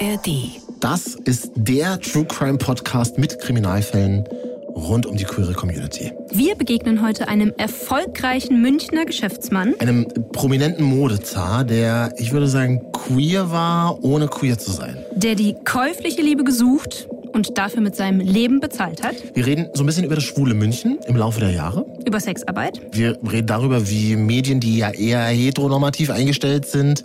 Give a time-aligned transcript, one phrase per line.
[0.00, 0.62] ARD.
[0.80, 4.24] Das ist der True Crime Podcast mit Kriminalfällen
[4.74, 6.10] rund um die queere Community.
[6.30, 9.74] Wir begegnen heute einem erfolgreichen Münchner Geschäftsmann.
[9.78, 14.96] Einem prominenten Modezar, der, ich würde sagen, queer war, ohne queer zu sein.
[15.14, 17.09] Der die käufliche Liebe gesucht
[17.40, 19.14] und dafür mit seinem Leben bezahlt hat.
[19.34, 21.86] Wir reden so ein bisschen über das schwule München im Laufe der Jahre.
[22.06, 22.80] Über Sexarbeit.
[22.92, 27.02] Wir reden darüber, wie Medien, die ja eher heteronormativ eingestellt sind,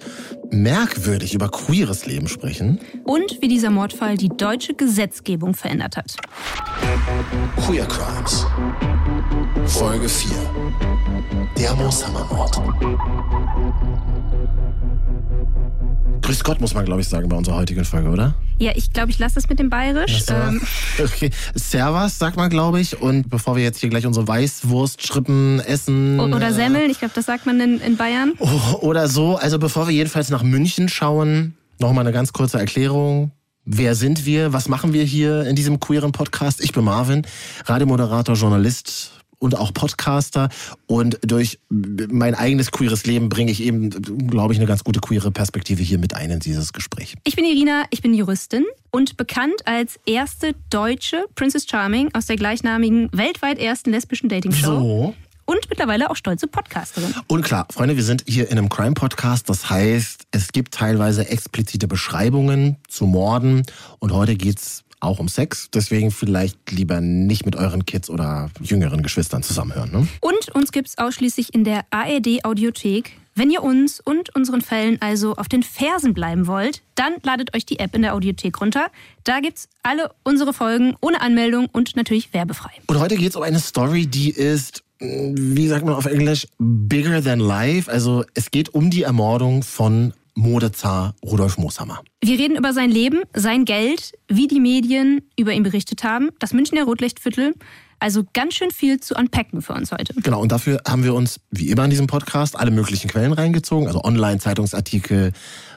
[0.51, 2.79] merkwürdig über queeres Leben sprechen.
[3.05, 6.17] Und wie dieser Mordfall die deutsche Gesetzgebung verändert hat.
[7.65, 8.45] Queer Crimes.
[9.65, 10.31] Folge 4.
[11.57, 12.61] Der Mooshammer-Mord.
[16.25, 18.33] Grüß Gott, muss man, glaube ich, sagen bei unserer heutigen Folge, oder?
[18.57, 20.23] Ja, ich glaube, ich lasse das mit dem Bayerisch.
[20.29, 20.59] Ähm,
[20.99, 21.29] okay.
[21.53, 22.99] Servus, sagt man, glaube ich.
[22.99, 26.19] Und bevor wir jetzt hier gleich unsere Weißwurstschrippen essen.
[26.19, 28.31] Oder Semmeln, ich glaube, das sagt man in, in Bayern.
[28.81, 29.35] Oder so.
[29.35, 33.29] Also bevor wir jedenfalls nach München schauen, nochmal eine ganz kurze Erklärung.
[33.63, 34.51] Wer sind wir?
[34.51, 36.63] Was machen wir hier in diesem queeren Podcast?
[36.63, 37.21] Ich bin Marvin,
[37.65, 40.49] Radiomoderator, Journalist und auch Podcaster.
[40.87, 43.89] Und durch mein eigenes queeres Leben bringe ich eben,
[44.27, 47.15] glaube ich, eine ganz gute queere Perspektive hier mit ein in dieses Gespräch.
[47.23, 52.35] Ich bin Irina, ich bin Juristin und bekannt als erste deutsche Princess Charming aus der
[52.35, 54.79] gleichnamigen weltweit ersten lesbischen Dating-Show.
[54.79, 55.15] So.
[55.47, 57.13] Und mittlerweile auch stolze Podcasterin.
[57.27, 59.47] Und klar, Freunde, wir sind hier in einem Crime-Podcast.
[59.47, 63.63] Das heißt, es gibt teilweise explizite Beschreibungen zu Morden.
[63.99, 65.69] Und heute geht's auch um Sex.
[65.73, 69.91] Deswegen vielleicht lieber nicht mit euren Kids oder jüngeren Geschwistern zusammenhören.
[69.91, 70.07] Ne?
[70.21, 73.17] Und uns gibt's ausschließlich in der ARD Audiothek.
[73.37, 77.65] Wenn ihr uns und unseren Fällen also auf den Fersen bleiben wollt, dann ladet euch
[77.65, 78.87] die App in der Audiothek runter.
[79.25, 82.71] Da gibt's alle unsere Folgen ohne Anmeldung und natürlich werbefrei.
[82.87, 87.39] Und heute geht's um eine Story, die ist wie sagt man auf Englisch, bigger than
[87.39, 87.91] life.
[87.91, 92.01] Also es geht um die Ermordung von Modezar Rudolf Mooshammer.
[92.21, 96.53] Wir reden über sein Leben, sein Geld, wie die Medien über ihn berichtet haben, das
[96.53, 97.55] Münchner Rotlichtviertel.
[97.97, 100.13] Also ganz schön viel zu unpacken für uns heute.
[100.21, 103.87] Genau, und dafür haben wir uns, wie immer in diesem Podcast, alle möglichen Quellen reingezogen,
[103.87, 105.31] also Online-Zeitungsartikel,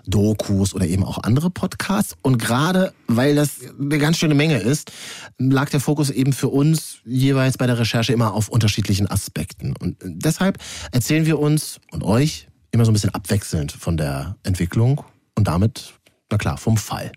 [0.05, 2.17] Dokus oder eben auch andere Podcasts.
[2.23, 4.91] Und gerade weil das eine ganz schöne Menge ist,
[5.39, 9.75] lag der Fokus eben für uns jeweils bei der Recherche immer auf unterschiedlichen Aspekten.
[9.79, 10.59] Und deshalb
[10.91, 15.03] erzählen wir uns und euch immer so ein bisschen abwechselnd von der Entwicklung
[15.35, 15.95] und damit,
[16.31, 17.13] na klar, vom Fall.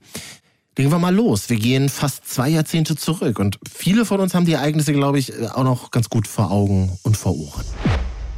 [0.77, 1.49] Legen wir mal los.
[1.49, 5.33] Wir gehen fast zwei Jahrzehnte zurück und viele von uns haben die Ereignisse, glaube ich,
[5.51, 7.65] auch noch ganz gut vor Augen und vor Ohren.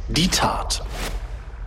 [0.08, 0.84] Die Tat.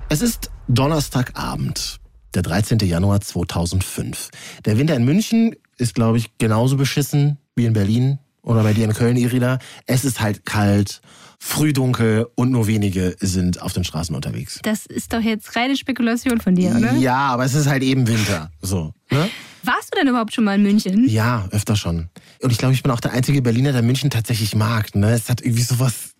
[0.09, 1.99] Es ist Donnerstagabend,
[2.33, 2.79] der 13.
[2.79, 4.29] Januar 2005.
[4.65, 8.85] Der Winter in München ist, glaube ich, genauso beschissen wie in Berlin oder bei dir
[8.85, 9.59] in Köln, Irina.
[9.85, 11.01] Es ist halt kalt,
[11.39, 14.59] frühdunkel und nur wenige sind auf den Straßen unterwegs.
[14.63, 16.93] Das ist doch jetzt reine Spekulation von dir, oder?
[16.95, 18.51] Ja, aber es ist halt eben Winter.
[18.61, 18.93] So.
[19.11, 19.29] Ne?
[19.63, 21.07] Warst du denn überhaupt schon mal in München?
[21.09, 22.09] Ja, öfter schon.
[22.41, 24.95] Und ich glaube, ich bin auch der einzige Berliner, der München tatsächlich mag.
[24.95, 25.11] Ne?
[25.11, 26.11] Es hat irgendwie sowas.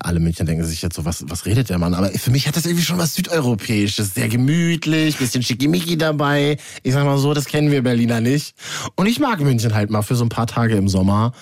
[0.00, 1.94] Alle Münchner denken sich jetzt so, was, was redet der Mann?
[1.94, 4.14] Aber für mich hat das irgendwie schon was Südeuropäisches.
[4.14, 6.56] Sehr gemütlich, bisschen schickimicki dabei.
[6.84, 8.54] Ich sag mal so, das kennen wir Berliner nicht.
[8.94, 11.32] Und ich mag München halt mal für so ein paar Tage im Sommer.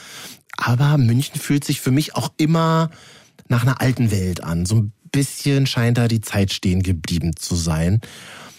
[0.56, 2.90] Aber München fühlt sich für mich auch immer
[3.48, 4.66] nach einer alten Welt an.
[4.66, 8.00] So ein bisschen scheint da die Zeit stehen geblieben zu sein.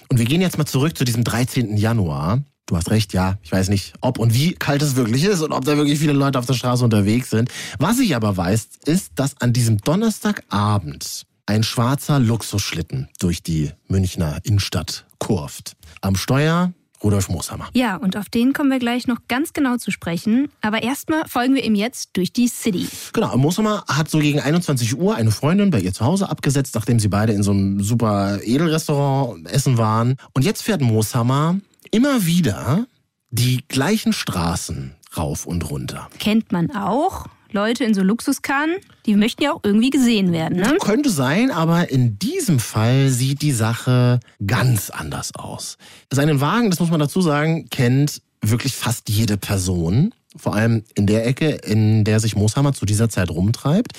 [0.10, 1.78] Und wir gehen jetzt mal zurück zu diesem 13.
[1.78, 2.44] Januar.
[2.66, 3.38] Du hast recht, ja.
[3.44, 6.14] Ich weiß nicht, ob und wie kalt es wirklich ist und ob da wirklich viele
[6.14, 7.50] Leute auf der Straße unterwegs sind.
[7.80, 14.40] Was ich aber weiß, ist, dass an diesem Donnerstagabend ein schwarzer Luxusschlitten durch die Münchner
[14.44, 15.78] Innenstadt kurft.
[16.02, 16.74] Am Steuer
[17.08, 17.70] Rudolf Mooshammer.
[17.74, 20.50] Ja, und auf den kommen wir gleich noch ganz genau zu sprechen.
[20.60, 22.86] Aber erstmal folgen wir ihm jetzt durch die City.
[23.14, 27.00] Genau, Mooshammer hat so gegen 21 Uhr eine Freundin bei ihr zu Hause abgesetzt, nachdem
[27.00, 30.18] sie beide in so einem super Edelrestaurant essen waren.
[30.34, 31.56] Und jetzt fährt Mooshammer
[31.92, 32.86] immer wieder
[33.30, 36.10] die gleichen Straßen rauf und runter.
[36.20, 37.28] Kennt man auch.
[37.52, 38.76] Leute in so Luxuskarren,
[39.06, 40.78] die möchten ja auch irgendwie gesehen werden, ne?
[40.80, 45.78] Könnte sein, aber in diesem Fall sieht die Sache ganz anders aus.
[46.12, 50.14] Seinen Wagen, das muss man dazu sagen, kennt wirklich fast jede Person.
[50.36, 53.94] Vor allem in der Ecke, in der sich Mooshammer zu dieser Zeit rumtreibt.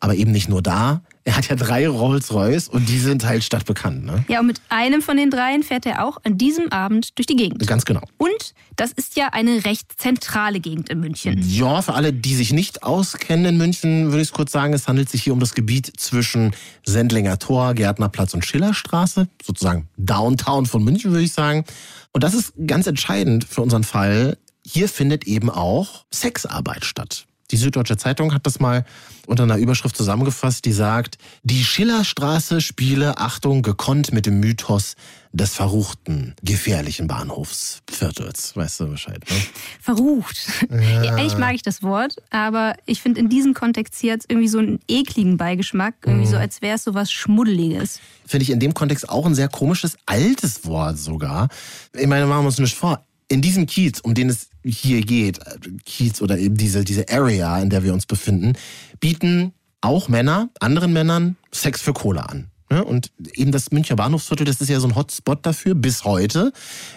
[0.00, 1.02] Aber eben nicht nur da.
[1.26, 4.04] Er hat ja drei Rolls-Royce und die sind halt stadtbekannt.
[4.04, 4.26] Ne?
[4.28, 7.36] Ja, und mit einem von den dreien fährt er auch an diesem Abend durch die
[7.36, 7.66] Gegend.
[7.66, 8.02] Ganz genau.
[8.18, 11.42] Und das ist ja eine recht zentrale Gegend in München.
[11.48, 14.86] Ja, für alle, die sich nicht auskennen in München, würde ich es kurz sagen, es
[14.86, 16.54] handelt sich hier um das Gebiet zwischen
[16.84, 19.26] Sendlinger Tor, Gärtnerplatz und Schillerstraße.
[19.42, 21.64] Sozusagen Downtown von München, würde ich sagen.
[22.12, 24.36] Und das ist ganz entscheidend für unseren Fall.
[24.66, 27.26] Hier findet eben auch Sexarbeit statt.
[27.50, 28.84] Die Süddeutsche Zeitung hat das mal
[29.26, 34.96] unter einer Überschrift zusammengefasst, die sagt, die Schillerstraße spiele, Achtung, gekonnt mit dem Mythos
[35.32, 38.56] des verruchten, gefährlichen Bahnhofsviertels.
[38.56, 39.36] Weißt du Bescheid, ne?
[39.80, 40.36] Verrucht.
[40.70, 40.76] Ja.
[41.14, 44.58] Eigentlich mag ich das Wort, aber ich finde in diesem Kontext hier jetzt irgendwie so
[44.58, 46.30] einen ekligen Beigeschmack, irgendwie mhm.
[46.30, 48.00] so, als wäre es so was Schmuddeliges.
[48.26, 51.48] Finde ich in dem Kontext auch ein sehr komisches, altes Wort sogar.
[51.92, 55.40] Ich meine, machen wir uns nicht vor in diesem Kiez, um den es hier geht,
[55.84, 58.54] Kiez oder eben diese, diese Area, in der wir uns befinden,
[59.00, 62.50] bieten auch Männer, anderen Männern Sex für Kohle an.
[62.82, 66.52] Und eben das Münchner Bahnhofsviertel, das ist ja so ein Hotspot dafür, bis heute,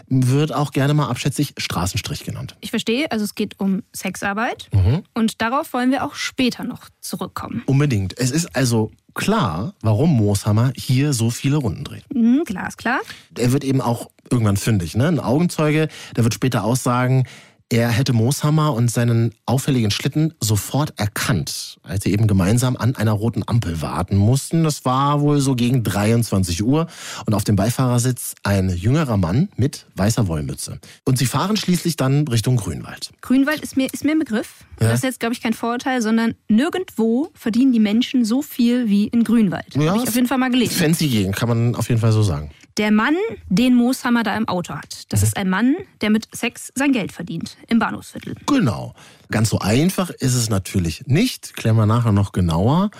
[0.07, 2.55] wird auch gerne mal abschätzig Straßenstrich genannt.
[2.61, 5.03] Ich verstehe, also es geht um Sexarbeit mhm.
[5.13, 7.63] und darauf wollen wir auch später noch zurückkommen.
[7.65, 8.17] Unbedingt.
[8.17, 12.05] Es ist also klar, warum Mooshammer hier so viele Runden dreht.
[12.13, 12.99] Mhm, klar ist klar.
[13.37, 14.95] Er wird eben auch irgendwann fündig.
[14.95, 15.07] Ne?
[15.07, 17.25] Ein Augenzeuge, der wird später aussagen,
[17.69, 23.11] er hätte Mooshammer und seinen auffälligen Schlitten sofort erkannt, als sie eben gemeinsam an einer
[23.11, 24.63] roten Ampel warten mussten.
[24.63, 26.87] Das war wohl so gegen 23 Uhr
[27.25, 30.79] und auf dem Beifahrersitz ein jüngerer Mann mit weißer Wollmütze.
[31.03, 33.11] Und sie fahren schließlich dann Richtung Grünwald.
[33.19, 34.65] Grünwald ist mir, ist mir ein Begriff.
[34.79, 34.87] Ja.
[34.87, 39.07] Das ist jetzt, glaube ich, kein Vorurteil, sondern nirgendwo verdienen die Menschen so viel wie
[39.07, 39.75] in Grünwald.
[39.75, 40.73] Ja, Habe ich auf jeden Fall mal gelesen.
[40.73, 42.49] Fancy Gegend, kann man auf jeden Fall so sagen.
[42.77, 43.15] Der Mann,
[43.49, 47.11] den Mooshammer da im Auto hat, das ist ein Mann, der mit Sex sein Geld
[47.11, 48.35] verdient im Bahnhofsviertel.
[48.45, 48.93] Genau.
[49.31, 51.55] Ganz so einfach ist es natürlich nicht.
[51.55, 52.91] Klären wir nachher noch genauer.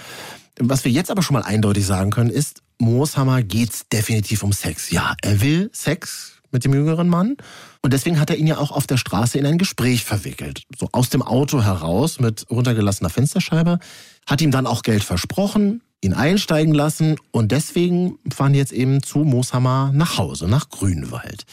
[0.59, 4.89] Was wir jetzt aber schon mal eindeutig sagen können, ist, Mooshammer geht's definitiv um Sex.
[4.89, 7.37] Ja, er will Sex mit dem jüngeren Mann.
[7.83, 10.63] Und deswegen hat er ihn ja auch auf der Straße in ein Gespräch verwickelt.
[10.75, 13.77] So aus dem Auto heraus mit runtergelassener Fensterscheibe.
[14.25, 19.01] Hat ihm dann auch Geld versprochen ihn einsteigen lassen und deswegen fahren die jetzt eben
[19.01, 21.45] zu Mooshammer nach Hause, nach Grünwald.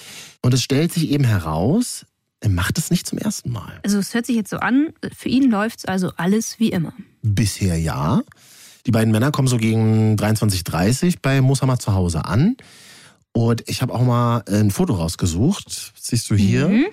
[0.43, 2.05] Und es stellt sich eben heraus,
[2.41, 3.81] er macht es nicht zum ersten Mal.
[3.83, 6.93] Also es hört sich jetzt so an, für ihn läuft es also alles wie immer.
[7.23, 8.23] Bisher ja.
[8.87, 12.57] Die beiden Männer kommen so gegen 23.30 bei Mooshammer zu Hause an.
[13.33, 15.95] Und ich habe auch mal ein Foto rausgesucht.
[15.99, 16.69] siehst du hier?
[16.69, 16.87] Mhm.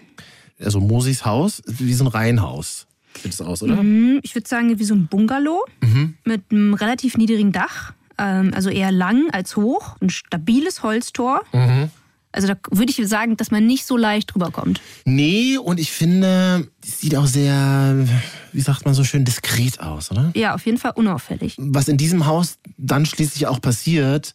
[0.57, 2.87] Also Mosis Haus, wie so ein Reihenhaus.
[3.21, 3.81] Sieht es aus, oder?
[3.81, 6.15] Mhm, ich würde sagen, wie so ein Bungalow mhm.
[6.23, 7.93] mit einem relativ niedrigen Dach.
[8.17, 9.97] Ähm, also eher lang als hoch.
[10.01, 11.41] Ein stabiles Holztor.
[11.53, 11.89] Mhm.
[12.33, 14.79] Also da würde ich sagen, dass man nicht so leicht drüber kommt.
[15.05, 18.07] Nee, und ich finde, es sieht auch sehr,
[18.53, 20.31] wie sagt man so schön, diskret aus, oder?
[20.35, 21.55] Ja, auf jeden Fall unauffällig.
[21.57, 24.33] Was in diesem Haus dann schließlich auch passiert,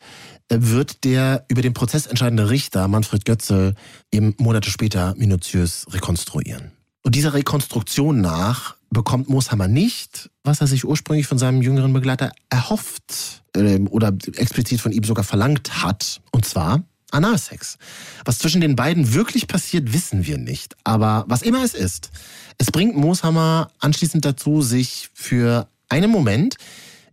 [0.49, 3.75] äh, wird der über den Prozess entscheidende Richter, Manfred Götzel,
[4.13, 6.73] eben Monate später minutiös rekonstruieren.
[7.07, 12.33] Und dieser Rekonstruktion nach bekommt Mooshammer nicht, was er sich ursprünglich von seinem jüngeren Begleiter
[12.51, 16.21] erhofft äh, oder explizit von ihm sogar verlangt hat.
[16.33, 16.83] Und zwar
[17.13, 17.79] Analsex.
[18.25, 20.75] Was zwischen den beiden wirklich passiert, wissen wir nicht.
[20.83, 22.11] Aber was immer es ist,
[22.59, 26.57] es bringt Mooshammer anschließend dazu, sich für einen Moment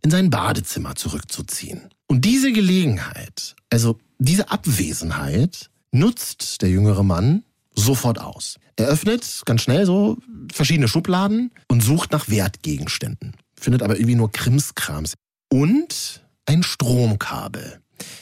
[0.01, 1.81] in sein Badezimmer zurückzuziehen.
[2.07, 7.43] Und diese Gelegenheit, also diese Abwesenheit, nutzt der jüngere Mann
[7.75, 8.57] sofort aus.
[8.75, 10.17] Er öffnet ganz schnell so
[10.51, 13.35] verschiedene Schubladen und sucht nach Wertgegenständen.
[13.59, 15.13] Findet aber irgendwie nur Krimskrams.
[15.49, 17.79] Und ein Stromkabel.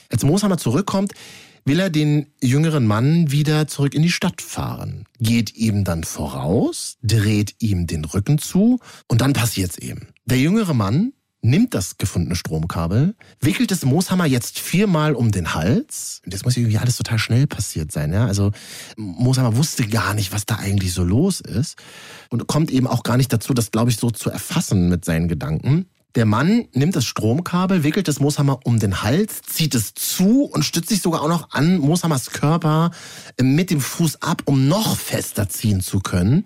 [0.10, 1.14] Als Mooshammer zurückkommt,
[1.66, 5.06] will er den jüngeren Mann wieder zurück in die Stadt fahren.
[5.20, 10.08] Geht ihm dann voraus, dreht ihm den Rücken zu und dann passiert's eben.
[10.26, 16.22] Der jüngere Mann nimmt das gefundene Stromkabel, wickelt es Mooshammer jetzt viermal um den Hals.
[16.26, 18.14] Das muss irgendwie alles total schnell passiert sein.
[18.14, 18.28] Ja?
[18.28, 18.52] Also
[18.96, 21.78] Mooshammer wusste gar nicht, was da eigentlich so los ist
[22.30, 25.28] und kommt eben auch gar nicht dazu, das, glaube ich, so zu erfassen mit seinen
[25.28, 25.88] Gedanken.
[26.16, 30.64] Der Mann nimmt das Stromkabel, wickelt das Mooshammer um den Hals, zieht es zu und
[30.64, 32.92] stützt sich sogar auch noch an Mooshammers Körper
[33.42, 36.44] mit dem Fuß ab, um noch fester ziehen zu können.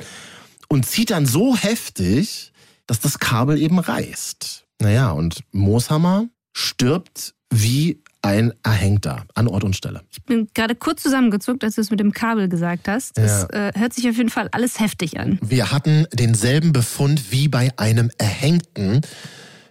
[0.68, 2.52] Und zieht dann so heftig,
[2.86, 4.65] dass das Kabel eben reißt.
[4.82, 10.02] Naja, und Mooshammer stirbt wie ein Erhängter an Ort und Stelle.
[10.12, 13.18] Ich bin gerade kurz zusammengezuckt, als du es mit dem Kabel gesagt hast.
[13.18, 13.68] Das ja.
[13.68, 15.38] äh, hört sich auf jeden Fall alles heftig an.
[15.44, 19.02] Wir hatten denselben Befund wie bei einem Erhängten.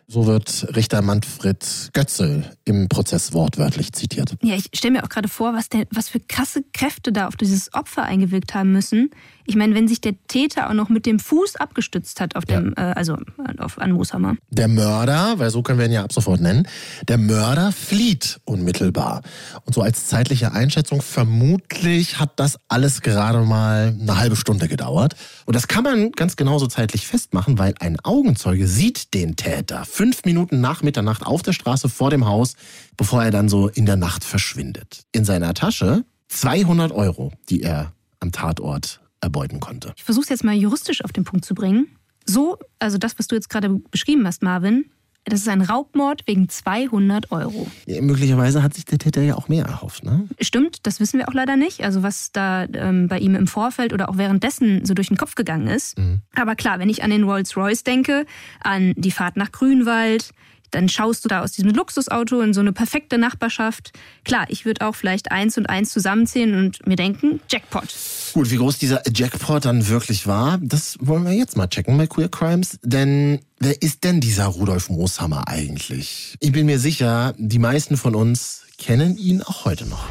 [0.07, 4.37] So wird Richter Manfred Götzel im Prozess wortwörtlich zitiert.
[4.43, 7.37] Ja, ich stelle mir auch gerade vor, was, der, was für krasse Kräfte da auf
[7.37, 9.11] dieses Opfer eingewirkt haben müssen.
[9.47, 12.73] Ich meine, wenn sich der Täter auch noch mit dem Fuß abgestützt hat auf dem,
[12.77, 12.91] ja.
[12.91, 13.17] äh, also
[13.59, 14.37] auf, an Mooshammer.
[14.51, 16.67] Der Mörder, weil so können wir ihn ja ab sofort nennen,
[17.09, 19.23] der Mörder flieht unmittelbar.
[19.67, 25.15] Und so als zeitliche Einschätzung, vermutlich hat das alles gerade mal eine halbe Stunde gedauert.
[25.45, 30.25] Und das kann man ganz genauso zeitlich festmachen, weil ein Augenzeuge sieht den Täter fünf
[30.25, 32.55] Minuten nach Mitternacht auf der Straße vor dem Haus,
[32.97, 35.05] bevor er dann so in der Nacht verschwindet.
[35.13, 39.93] In seiner Tasche 200 Euro, die er am Tatort erbeuten konnte.
[39.97, 41.89] Ich versuche es jetzt mal juristisch auf den Punkt zu bringen.
[42.27, 44.87] So, also das, was du jetzt gerade beschrieben hast, Marvin,
[45.25, 47.67] das ist ein Raubmord wegen 200 Euro.
[47.87, 50.29] Ja, möglicherweise hat sich der Täter ja auch mehr erhofft, ne?
[50.41, 51.83] Stimmt, das wissen wir auch leider nicht.
[51.83, 55.35] Also was da ähm, bei ihm im Vorfeld oder auch währenddessen so durch den Kopf
[55.35, 55.99] gegangen ist.
[55.99, 56.21] Mhm.
[56.35, 58.27] Aber klar, wenn ich an den Rolls-Royce denke,
[58.61, 60.31] an die Fahrt nach Grünwald,
[60.71, 63.93] dann schaust du da aus diesem Luxusauto in so eine perfekte Nachbarschaft.
[64.25, 67.95] Klar, ich würde auch vielleicht eins und eins zusammenzählen und mir denken, Jackpot.
[68.33, 72.07] Gut, wie groß dieser Jackpot dann wirklich war, das wollen wir jetzt mal checken bei
[72.07, 72.79] Queer Crimes.
[72.83, 76.37] Denn wer ist denn dieser Rudolf Mooshammer eigentlich?
[76.41, 80.07] Ich bin mir sicher, die meisten von uns kennen ihn auch heute noch.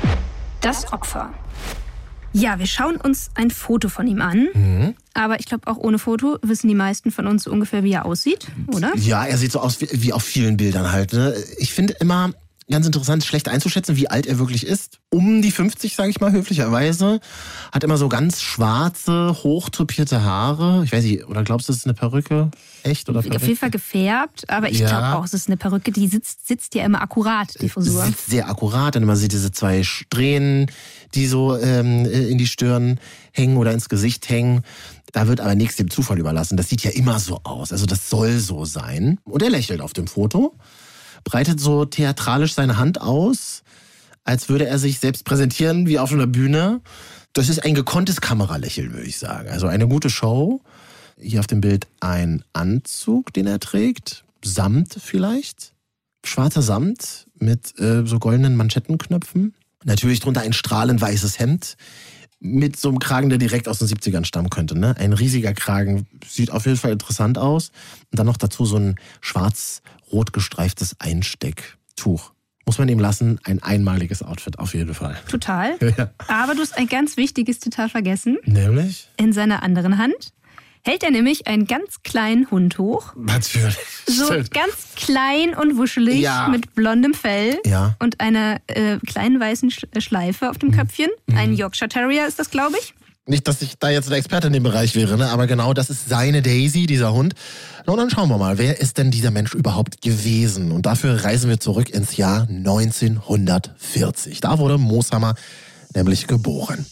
[0.61, 1.33] Das Opfer.
[2.33, 4.47] Ja, wir schauen uns ein Foto von ihm an.
[4.53, 4.95] Mhm.
[5.13, 8.05] Aber ich glaube, auch ohne Foto wissen die meisten von uns so ungefähr, wie er
[8.05, 8.91] aussieht, oder?
[8.95, 11.13] Ja, er sieht so aus wie, wie auf vielen Bildern halt.
[11.13, 11.35] Ne?
[11.59, 12.31] Ich finde immer,
[12.69, 14.99] ganz interessant, schlecht einzuschätzen, wie alt er wirklich ist.
[15.09, 17.19] Um die 50, sage ich mal, höflicherweise.
[17.71, 20.83] Hat immer so ganz schwarze, hochtopierte Haare.
[20.83, 22.49] Ich weiß nicht, oder glaubst du, es ist eine Perücke?
[22.83, 23.09] Echt?
[23.09, 23.37] Oder Perücke?
[23.37, 24.87] Auf jeden Fall gefärbt, aber ich ja.
[24.87, 28.05] glaube auch, es ist eine Perücke, die sitzt, sitzt ja immer akkurat, die Frisur.
[28.05, 30.71] Sitzt sehr akkurat, dann immer sieht diese zwei Strähnen,
[31.15, 32.99] die so ähm, in die Stirn
[33.31, 34.63] hängen oder ins Gesicht hängen.
[35.11, 36.57] Da wird aber nichts dem Zufall überlassen.
[36.57, 37.71] Das sieht ja immer so aus.
[37.71, 39.19] Also das soll so sein.
[39.23, 40.55] Und er lächelt auf dem Foto
[41.23, 43.63] breitet so theatralisch seine Hand aus,
[44.23, 46.81] als würde er sich selbst präsentieren wie auf einer Bühne.
[47.33, 49.49] Das ist ein gekonntes Kameralächeln, würde ich sagen.
[49.49, 50.61] Also eine gute Show.
[51.19, 54.23] Hier auf dem Bild ein Anzug, den er trägt.
[54.43, 55.73] Samt vielleicht.
[56.25, 59.53] Schwarzer Samt mit äh, so goldenen Manschettenknöpfen.
[59.83, 61.77] Natürlich drunter ein strahlend weißes Hemd
[62.39, 64.77] mit so einem Kragen, der direkt aus den 70ern stammen könnte.
[64.77, 64.95] Ne?
[64.97, 67.71] Ein riesiger Kragen, sieht auf jeden Fall interessant aus.
[68.11, 72.33] Und dann noch dazu so ein schwarz-rot gestreiftes Einstecktuch.
[72.65, 75.17] Muss man ihm lassen, ein einmaliges Outfit, auf jeden Fall.
[75.29, 75.75] Total.
[75.97, 76.11] Ja.
[76.27, 78.37] Aber du hast ein ganz wichtiges Detail vergessen.
[78.45, 79.09] Nämlich?
[79.17, 80.33] In seiner anderen Hand
[80.83, 83.13] hält er nämlich einen ganz kleinen Hund hoch.
[83.15, 83.77] Natürlich.
[84.05, 86.47] So ganz klein und wuschelig ja.
[86.49, 87.95] mit blondem Fell ja.
[87.99, 90.73] und einer äh, kleinen weißen äh, Schleife auf dem mhm.
[90.73, 91.09] Köpfchen.
[91.27, 91.37] Mhm.
[91.37, 92.93] Ein Yorkshire Terrier ist das, glaube ich.
[93.25, 95.29] Nicht, dass ich da jetzt der Experte in dem Bereich wäre, ne?
[95.29, 97.35] aber genau das ist seine Daisy, dieser Hund.
[97.85, 100.73] Und dann schauen wir mal, wer ist denn dieser Mensch überhaupt gewesen?
[100.73, 104.41] Und dafür reisen wir zurück ins Jahr 1940.
[104.41, 105.35] Da wurde Mooshammer
[105.95, 106.85] nämlich geboren.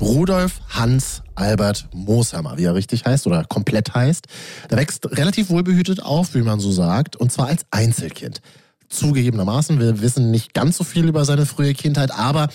[0.00, 4.26] Rudolf Hans Albert Mooshammer, wie er richtig heißt oder komplett heißt.
[4.70, 8.40] Der wächst relativ wohlbehütet auf, wie man so sagt, und zwar als Einzelkind.
[8.88, 12.48] Zugegebenermaßen, wir wissen nicht ganz so viel über seine frühe Kindheit, aber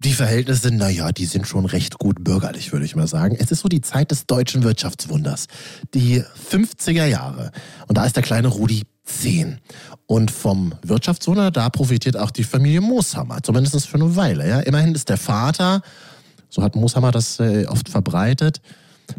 [0.00, 3.36] die Verhältnisse, naja, die sind schon recht gut bürgerlich, würde ich mal sagen.
[3.38, 5.46] Es ist so die Zeit des deutschen Wirtschaftswunders.
[5.94, 7.52] Die 50er Jahre.
[7.88, 9.60] Und da ist der kleine Rudi 10.
[10.06, 13.42] Und vom Wirtschaftswunder, da profitiert auch die Familie Mooshammer.
[13.42, 14.46] Zumindest für eine Weile.
[14.46, 14.60] Ja.
[14.60, 15.80] Immerhin ist der Vater
[16.54, 18.60] so hat Mooshammer das äh, oft verbreitet,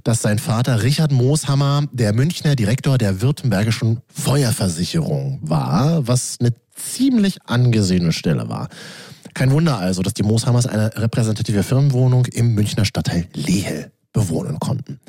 [0.03, 7.39] dass sein Vater Richard Mooshammer der Münchner Direktor der Württembergischen Feuerversicherung war, was eine ziemlich
[7.45, 8.69] angesehene Stelle war.
[9.33, 15.01] Kein Wunder also, dass die Mooshammers eine repräsentative Firmenwohnung im Münchner Stadtteil Lehel bewohnen konnten.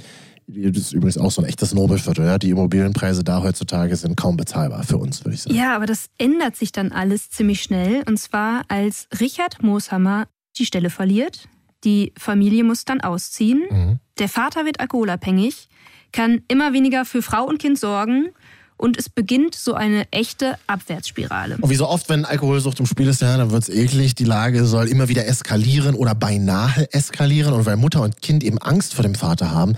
[0.49, 2.25] Das ist übrigens auch so ein echtes Nobelviertel.
[2.25, 2.39] Ja?
[2.39, 5.57] Die Immobilienpreise da heutzutage sind kaum bezahlbar für uns, würde ich sagen.
[5.57, 8.03] Ja, aber das ändert sich dann alles ziemlich schnell.
[8.07, 10.27] Und zwar, als Richard Mooshammer
[10.59, 11.49] die Stelle verliert,
[11.87, 13.65] die Familie muss dann ausziehen.
[13.71, 13.99] Mhm.
[14.19, 15.69] Der Vater wird alkoholabhängig,
[16.13, 18.31] kann immer weniger für Frau und Kind sorgen
[18.77, 21.57] und es beginnt so eine echte Abwärtsspirale.
[21.61, 24.15] Und wie so oft, wenn Alkoholsucht im Spiel ist, ja, dann wird es eklig.
[24.15, 27.55] Die Lage soll immer wieder eskalieren oder beinahe eskalieren.
[27.55, 29.77] Und weil Mutter und Kind eben Angst vor dem Vater haben,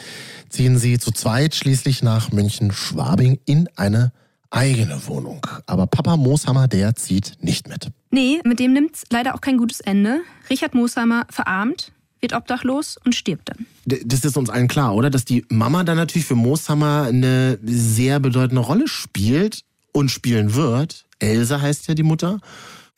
[0.48, 4.12] ziehen sie zu zweit schließlich nach München-Schwabing in eine
[4.50, 5.46] eigene Wohnung.
[5.66, 7.90] Aber Papa Mooshammer, der zieht nicht mit.
[8.10, 10.22] Nee, mit dem nimmt's leider auch kein gutes Ende.
[10.50, 13.66] Richard Mooshammer verarmt, wird obdachlos und stirbt dann.
[13.84, 15.10] Das ist uns allen klar, oder?
[15.10, 21.06] Dass die Mama dann natürlich für Mooshammer eine sehr bedeutende Rolle spielt und spielen wird.
[21.18, 22.40] Elsa heißt ja die Mutter.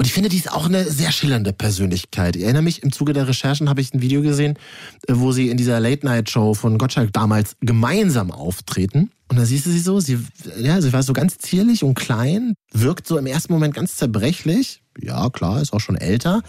[0.00, 2.34] Und ich finde, die ist auch eine sehr schillernde Persönlichkeit.
[2.34, 4.58] Ich erinnere mich, im Zuge der Recherchen habe ich ein Video gesehen,
[5.06, 9.10] äh, wo sie in dieser Late-Night-Show von Gottschalk damals gemeinsam auftreten.
[9.28, 10.18] Und da siehst du sie so, sie,
[10.58, 14.80] ja, sie war so ganz zierlich und klein, wirkt so im ersten Moment ganz zerbrechlich.
[14.98, 16.40] Ja, klar, ist auch schon älter.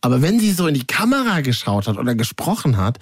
[0.00, 2.98] Aber wenn sie so in die Kamera geschaut hat oder gesprochen hat,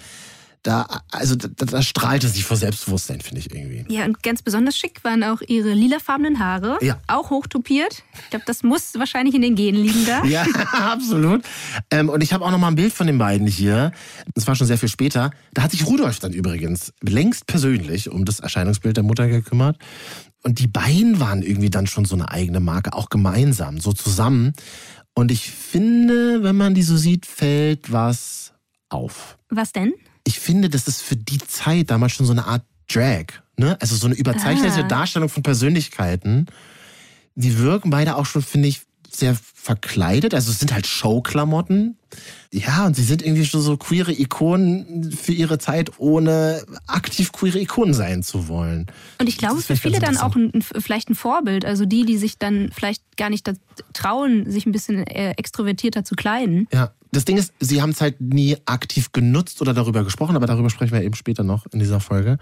[0.65, 3.85] da, also da, da strahlte sie vor Selbstbewusstsein, finde ich irgendwie.
[3.93, 6.79] Ja, und ganz besonders schick waren auch ihre lilafarbenen Haare.
[6.81, 6.99] Ja.
[7.05, 8.03] Auch hochtopiert.
[8.23, 10.23] Ich glaube, das muss wahrscheinlich in den Genen liegen da.
[10.25, 11.43] ja, absolut.
[11.91, 13.91] Ähm, und ich habe auch noch mal ein Bild von den beiden hier.
[14.33, 15.29] Das war schon sehr viel später.
[15.53, 19.77] Da hat sich Rudolf dann übrigens längst persönlich um das Erscheinungsbild der Mutter gekümmert.
[20.43, 24.53] Und die beiden waren irgendwie dann schon so eine eigene Marke, auch gemeinsam, so zusammen.
[25.13, 28.53] Und ich finde, wenn man die so sieht, fällt was
[28.89, 29.37] auf.
[29.49, 29.93] Was denn?
[30.25, 33.25] Ich finde, das ist für die Zeit damals schon so eine Art Drag.
[33.57, 33.77] Ne?
[33.79, 34.87] Also so eine überzeichnete Ah.
[34.87, 36.47] Darstellung von Persönlichkeiten.
[37.35, 40.33] Die wirken beide auch schon, finde ich, sehr verkleidet.
[40.33, 41.97] Also es sind halt Showklamotten.
[42.51, 47.59] Ja, und sie sind irgendwie schon so queere Ikonen für ihre Zeit, ohne aktiv queere
[47.59, 48.87] Ikonen sein zu wollen.
[49.19, 51.65] Und ich glaube, für viele dann auch ein, vielleicht ein Vorbild.
[51.65, 53.49] Also die, die sich dann vielleicht gar nicht
[53.93, 56.67] trauen, sich ein bisschen äh, extrovertierter zu kleiden.
[56.73, 60.47] Ja, das Ding ist, sie haben es halt nie aktiv genutzt oder darüber gesprochen, aber
[60.47, 62.37] darüber sprechen wir eben später noch in dieser Folge.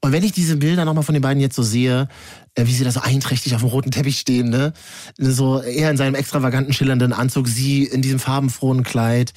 [0.00, 2.08] Und wenn ich diese Bilder nochmal von den beiden jetzt so sehe,
[2.54, 4.72] äh, wie sie da so einträchtig auf dem roten Teppich stehen, ne?
[5.18, 9.32] So er in seinem extravaganten, schillernden Anzug, sie in diesem farbenfrohen Kleid.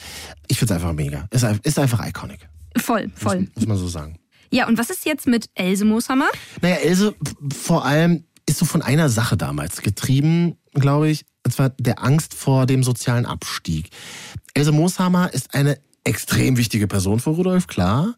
[0.48, 1.27] Ich find's einfach mega.
[1.31, 2.48] Ist, ist einfach iconic.
[2.77, 3.41] Voll, voll.
[3.41, 4.17] Muss, muss man so sagen.
[4.51, 6.29] Ja, und was ist jetzt mit Else Mooshammer?
[6.62, 7.15] Naja, Else
[7.53, 12.33] vor allem ist so von einer Sache damals getrieben, glaube ich, und zwar der Angst
[12.33, 13.89] vor dem sozialen Abstieg.
[14.53, 18.15] Else Mooshammer ist eine extrem wichtige Person für Rudolf, klar.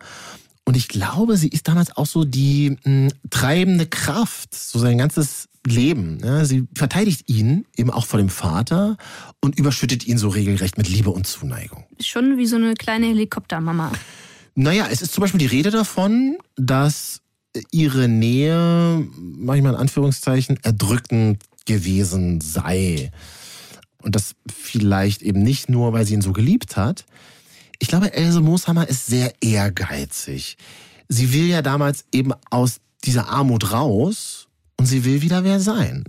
[0.65, 5.49] Und ich glaube, sie ist damals auch so die mh, treibende Kraft, so sein ganzes
[5.65, 6.19] Leben.
[6.23, 8.97] Ja, sie verteidigt ihn eben auch vor dem Vater
[9.41, 11.85] und überschüttet ihn so regelrecht mit Liebe und Zuneigung.
[11.99, 13.91] Schon wie so eine kleine Helikoptermama.
[14.55, 17.21] Naja, es ist zum Beispiel die Rede davon, dass
[17.71, 23.11] ihre Nähe, manchmal in Anführungszeichen, erdrückend gewesen sei.
[24.01, 27.05] Und das vielleicht eben nicht nur, weil sie ihn so geliebt hat.
[27.79, 30.57] Ich glaube, Else Mooshammer ist sehr ehrgeizig.
[31.07, 36.03] Sie will ja damals eben aus dieser Armut raus und sie will wieder wer sein.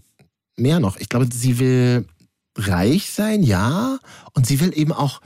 [0.56, 2.06] Mehr noch, ich glaube, sie will
[2.56, 3.98] reich sein, ja,
[4.34, 5.20] und sie will eben auch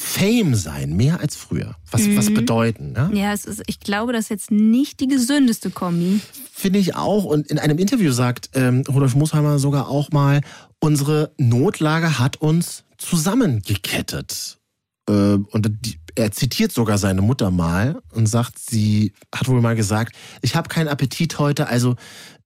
[0.00, 1.74] Fame sein, mehr als früher.
[1.90, 3.10] Was, was bedeuten, ja?
[3.12, 6.20] Ja, es ist, ich glaube, das ist jetzt nicht die gesündeste Kombi.
[6.52, 7.24] Finde ich auch.
[7.24, 10.40] Und in einem Interview sagt ähm, Rudolf Mooshammer sogar auch mal,
[10.78, 14.58] unsere Notlage hat uns zusammengekettet.
[15.08, 19.74] Äh, und die, er zitiert sogar seine Mutter mal und sagt, sie hat wohl mal
[19.74, 21.96] gesagt, ich habe keinen Appetit heute, also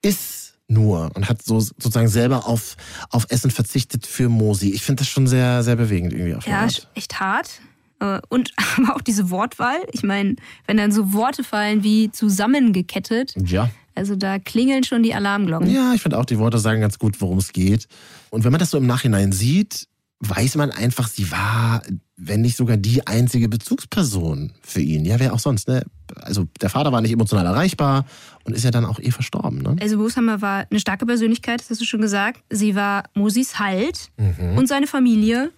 [0.00, 0.41] iss
[0.72, 1.10] nur.
[1.14, 2.76] Und hat so sozusagen selber auf,
[3.10, 4.70] auf Essen verzichtet für Mosi.
[4.70, 7.60] Ich finde das schon sehr, sehr bewegend irgendwie auf Ja, echt hart.
[8.00, 9.76] Äh, Und aber auch diese Wortwahl.
[9.92, 13.70] Ich meine, wenn dann so Worte fallen wie zusammengekettet, Ja.
[13.94, 15.70] also da klingeln schon die Alarmglocken.
[15.70, 17.88] Ja, ich finde auch, die Worte sagen ganz gut, worum es geht.
[18.30, 19.87] Und wenn man das so im Nachhinein sieht,
[20.20, 21.82] weiß man einfach, sie war,
[22.16, 25.04] wenn nicht sogar die einzige Bezugsperson für ihn.
[25.04, 25.85] Ja, wer auch sonst, ne?
[26.14, 28.04] Also der Vater war nicht emotional erreichbar
[28.44, 29.76] und ist ja dann auch eh verstorben, ne?
[29.81, 32.42] Also Booshammer war eine starke Persönlichkeit, das hast du schon gesagt.
[32.50, 34.11] Sie war Mosis Halt
[34.57, 35.50] und seine Familie.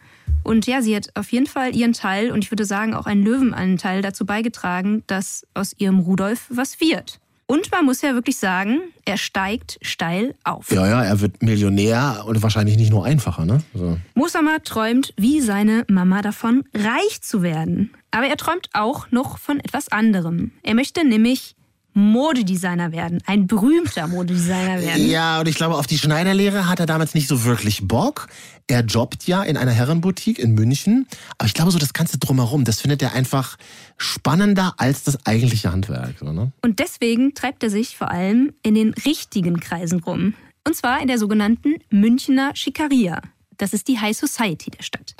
[0.42, 3.22] Und ja, sie hat auf jeden Fall ihren Teil und ich würde sagen auch einen
[3.22, 7.20] Löwenanteil dazu beigetragen, dass aus ihrem Rudolf was wird.
[7.46, 10.70] Und man muss ja wirklich sagen, er steigt steil auf.
[10.70, 13.62] Ja, ja, er wird Millionär und wahrscheinlich nicht nur einfacher, ne?
[13.74, 13.98] So.
[14.14, 17.90] Mosama träumt wie seine Mama davon, reich zu werden.
[18.10, 20.52] Aber er träumt auch noch von etwas anderem.
[20.62, 21.54] Er möchte nämlich
[21.94, 25.08] Modedesigner werden, ein berühmter Modedesigner werden.
[25.08, 28.26] Ja, und ich glaube, auf die Schneiderlehre hat er damals nicht so wirklich Bock.
[28.66, 31.06] Er jobbt ja in einer Herrenboutique in München.
[31.38, 33.56] Aber ich glaube, so das Ganze drumherum, das findet er einfach
[33.96, 36.16] spannender als das eigentliche Handwerk.
[36.18, 36.52] So, ne?
[36.62, 40.34] Und deswegen treibt er sich vor allem in den richtigen Kreisen rum.
[40.66, 43.20] Und zwar in der sogenannten Münchner Schikaria.
[43.56, 45.14] Das ist die High Society der Stadt.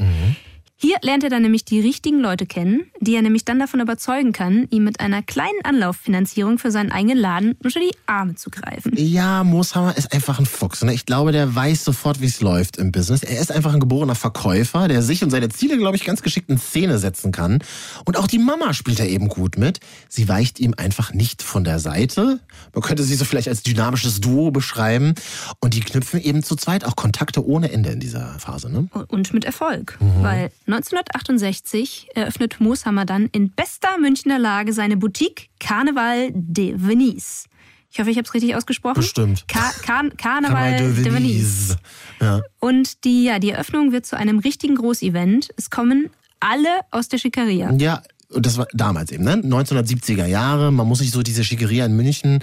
[0.84, 4.32] Hier lernt er dann nämlich die richtigen Leute kennen, die er nämlich dann davon überzeugen
[4.32, 8.92] kann, ihm mit einer kleinen Anlauffinanzierung für seinen eigenen Laden unter die Arme zu greifen.
[8.94, 10.84] Ja, Mooshammer ist einfach ein Fuchs.
[10.84, 10.92] Ne?
[10.92, 13.22] Ich glaube, der weiß sofort, wie es läuft im Business.
[13.22, 16.50] Er ist einfach ein geborener Verkäufer, der sich und seine Ziele, glaube ich, ganz geschickt
[16.50, 17.60] in Szene setzen kann.
[18.04, 19.80] Und auch die Mama spielt er eben gut mit.
[20.10, 22.40] Sie weicht ihm einfach nicht von der Seite.
[22.74, 25.14] Man könnte sie so vielleicht als dynamisches Duo beschreiben.
[25.60, 28.70] Und die knüpfen eben zu zweit auch Kontakte ohne Ende in dieser Phase.
[28.70, 28.86] Ne?
[29.08, 29.98] Und mit Erfolg.
[30.20, 37.44] Weil 1968 eröffnet Mooshammer dann in bester Münchner Lage seine Boutique Carnaval de Venise.
[37.90, 38.96] Ich hoffe, ich habe es richtig ausgesprochen.
[38.96, 39.46] Bestimmt.
[39.46, 41.76] Ka Kar Carnaval de Venise.
[42.20, 42.42] Ja.
[42.58, 45.50] Und die, ja, die Eröffnung wird zu einem richtigen Großevent.
[45.56, 46.10] Es kommen
[46.40, 47.72] alle aus der Schickeria.
[47.74, 49.34] Ja, und das war damals eben, ne?
[49.34, 50.72] 1970er Jahre.
[50.72, 52.42] Man muss sich so diese Schickeria in München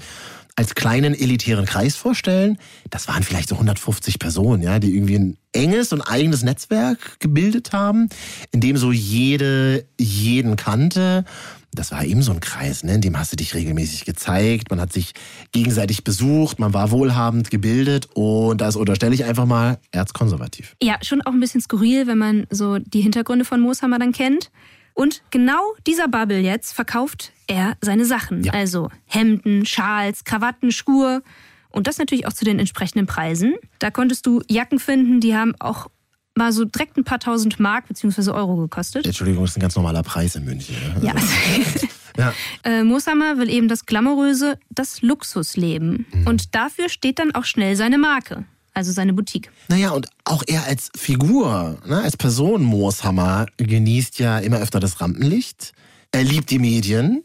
[0.56, 2.58] als kleinen elitären Kreis vorstellen.
[2.90, 7.74] Das waren vielleicht so 150 Personen, ja, die irgendwie ein enges und eigenes Netzwerk gebildet
[7.74, 8.10] haben,
[8.52, 11.26] in dem so jede jeden kannte.
[11.74, 12.96] Das war eben so ein Kreis, ne?
[12.96, 15.14] in dem hast du dich regelmäßig gezeigt, man hat sich
[15.54, 20.76] gegenseitig besucht, man war wohlhabend gebildet und das unterstelle ich einfach mal erzkonservativ.
[20.84, 24.52] Ja, schon auch ein bisschen skurril, wenn man so die Hintergründe von Mooshammer dann kennt.
[24.94, 28.44] Und genau dieser Bubble jetzt verkauft er seine Sachen.
[28.44, 28.54] Ja.
[28.54, 31.24] Also Hemden, Schals, Krawatten, Schuhe.
[31.70, 33.56] Und das natürlich auch zu den entsprechenden Preisen.
[33.80, 35.88] Da konntest du Jacken finden, die haben auch
[36.36, 38.32] mal so direkt ein paar tausend Mark bzw.
[38.32, 39.06] Euro gekostet.
[39.06, 40.76] Entschuldigung, das ist ein ganz normaler Preis in München.
[41.00, 41.08] ne?
[41.08, 42.34] Ja, also, Ja.
[42.64, 46.06] Äh, Mooshammer will eben das Glamouröse, das Luxusleben.
[46.12, 46.28] Mhm.
[46.28, 49.52] Und dafür steht dann auch schnell seine Marke, also seine Boutique.
[49.68, 55.02] Naja, und auch er als Figur, ne, als Person Mooshammer genießt ja immer öfter das
[55.02, 55.74] Rampenlicht.
[56.12, 57.24] Er liebt die Medien,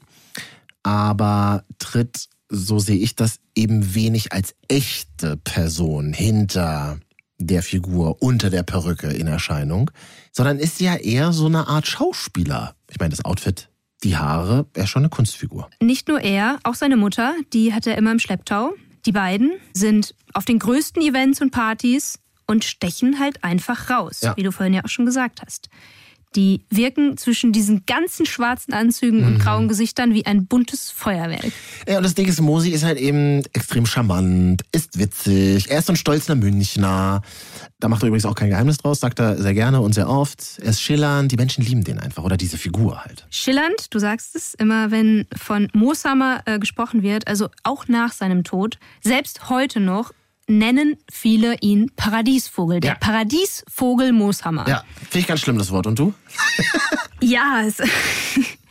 [0.82, 6.98] aber tritt, so sehe ich das, eben wenig als echte Person hinter
[7.38, 9.90] der Figur, unter der Perücke in Erscheinung,
[10.32, 12.74] sondern ist ja eher so eine Art Schauspieler.
[12.90, 13.68] Ich meine, das Outfit,
[14.04, 15.68] die Haare, er ist schon eine Kunstfigur.
[15.82, 18.72] Nicht nur er, auch seine Mutter, die hat er immer im Schlepptau.
[19.06, 24.36] Die beiden sind auf den größten Events und Partys und stechen halt einfach raus, Ja.
[24.36, 25.68] wie du vorhin ja auch schon gesagt hast.
[26.34, 29.26] Die wirken zwischen diesen ganzen schwarzen Anzügen Mhm.
[29.26, 31.50] und grauen Gesichtern wie ein buntes Feuerwerk.
[31.88, 35.86] Ja, und das Ding ist, Mosi ist halt eben extrem charmant, ist witzig, er ist
[35.86, 37.22] so ein stolzer Münchner.
[37.78, 40.58] Da macht er übrigens auch kein Geheimnis draus, sagt er sehr gerne und sehr oft.
[40.62, 43.26] Er ist schillernd, die Menschen lieben den einfach oder diese Figur halt.
[43.30, 48.44] Schillernd, du sagst es, immer wenn von Mooshammer äh, gesprochen wird, also auch nach seinem
[48.44, 50.12] Tod, selbst heute noch,
[50.48, 52.80] nennen viele ihn Paradiesvogel.
[52.80, 52.96] Der Ja.
[52.98, 54.66] Paradiesvogel Mooshammer.
[54.66, 55.86] Ja, finde ich ganz schlimm das Wort.
[55.86, 56.14] Und du?
[57.20, 57.78] Ja, es,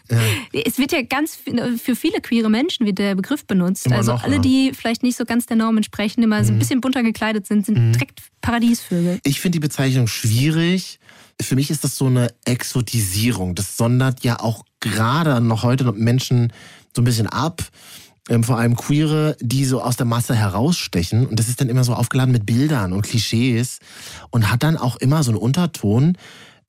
[0.54, 3.92] es wird ja ganz viel- für viele queere Menschen wird der Begriff benutzt.
[3.92, 4.38] Also noch, alle, ja.
[4.40, 4.44] Mhm.
[4.44, 7.66] die vielleicht nicht so ganz der Norm entsprechen, immer so ein bisschen bunter gekleidet sind,
[7.66, 9.20] sind direkt Paradiesvögel.
[9.24, 11.00] Ich finde die Bezeichnung schwierig.
[11.42, 13.56] Für mich ist das so eine Exotisierung.
[13.56, 16.54] Das sondert ja auch gerade noch heute noch Menschen
[16.96, 17.64] so ein bisschen ab.
[18.28, 21.28] Ähm, vor allem Queere, die so aus der Masse herausstechen.
[21.28, 23.80] Und das ist dann immer so aufgeladen mit Bildern und Klischees
[24.32, 26.18] und hat dann auch immer so einen Unterton.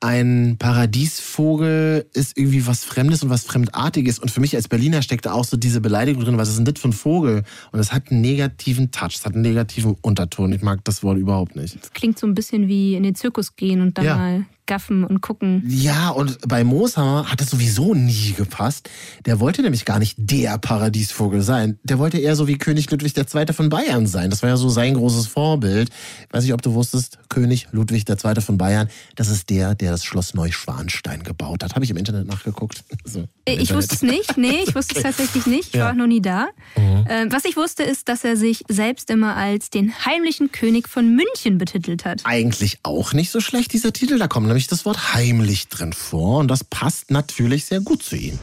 [0.00, 4.18] Ein Paradiesvogel ist irgendwie was Fremdes und was Fremdartiges.
[4.18, 6.66] Und für mich als Berliner steckt da auch so diese Beleidigung drin, was ist denn
[6.66, 7.44] das für ein Vogel?
[7.72, 10.52] Und es hat einen negativen Touch, es hat einen negativen Unterton.
[10.52, 11.80] Ich mag das Wort überhaupt nicht.
[11.82, 14.16] Das klingt so ein bisschen wie in den Zirkus gehen und dann Ja.
[14.16, 15.62] mal gaffen und gucken.
[15.66, 18.88] Ja, und bei Mooshammer hat das sowieso nie gepasst.
[19.24, 21.78] Der wollte nämlich gar nicht der Paradiesvogel sein.
[21.84, 23.52] Der wollte eher so wie König Ludwig II.
[23.52, 24.30] von Bayern sein.
[24.30, 25.90] Das war ja so sein großes Vorbild.
[26.28, 28.40] Ich weiß nicht, ob du wusstest, König Ludwig II.
[28.40, 31.74] von Bayern, das ist der, der das Schloss Neuschwanstein gebaut hat.
[31.74, 32.82] Habe ich im Internet nachgeguckt.
[33.08, 33.76] So, im Ich Internet.
[33.76, 35.68] wusste es nicht, nee, ich wusste es tatsächlich nicht.
[35.68, 35.80] Ich Ja.
[35.80, 35.84] Mhm.
[35.86, 36.48] war auch noch nie da.
[36.74, 41.14] Äh, was ich wusste, ist, dass er sich selbst immer als den heimlichen König von
[41.14, 42.22] München betitelt hat.
[42.24, 44.18] Eigentlich auch nicht so schlecht, dieser Titel.
[44.18, 48.16] Da kommt nämlich das Wort heimlich drin vor und das passt natürlich sehr gut zu
[48.16, 48.38] ihm.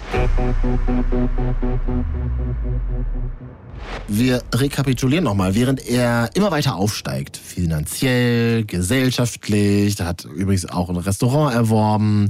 [4.08, 11.56] Wir rekapitulieren nochmal, während er immer weiter aufsteigt, finanziell, gesellschaftlich, hat übrigens auch ein Restaurant
[11.56, 12.30] erworben,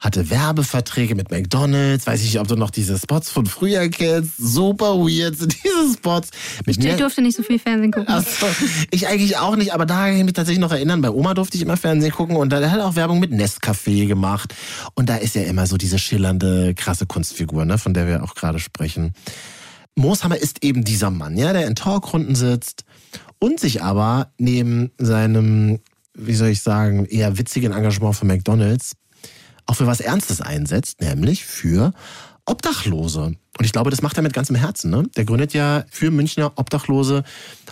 [0.00, 4.38] hatte Werbeverträge mit McDonalds, weiß ich nicht, ob du noch diese Spots von früher kennst,
[4.38, 6.30] super weird sind diese Spots.
[6.64, 8.08] Mit Ich durfte nicht so viel Fernsehen gucken.
[8.08, 8.46] Ach so,
[8.90, 11.02] ich eigentlich auch nicht, aber da kann ich mich tatsächlich noch erinnern.
[11.02, 14.06] Bei Oma durfte ich immer Fernsehen gucken und da hat er auch Werbung mit Nescafé
[14.06, 14.54] gemacht.
[14.94, 18.34] Und da ist ja immer so diese schillernde, krasse Kunstfigur, ne, von der wir auch
[18.34, 19.12] gerade sprechen.
[19.96, 22.84] Mooshammer ist eben dieser Mann, ja, der in Talkrunden sitzt
[23.38, 25.80] und sich aber neben seinem,
[26.14, 28.92] wie soll ich sagen, eher witzigen Engagement für McDonalds
[29.70, 31.92] auch für was Ernstes einsetzt, nämlich für
[32.44, 33.36] Obdachlose.
[33.58, 34.90] Und ich glaube, das macht er mit ganzem Herzen.
[34.90, 35.04] Ne?
[35.16, 37.22] Der gründet ja für Münchner Obdachlose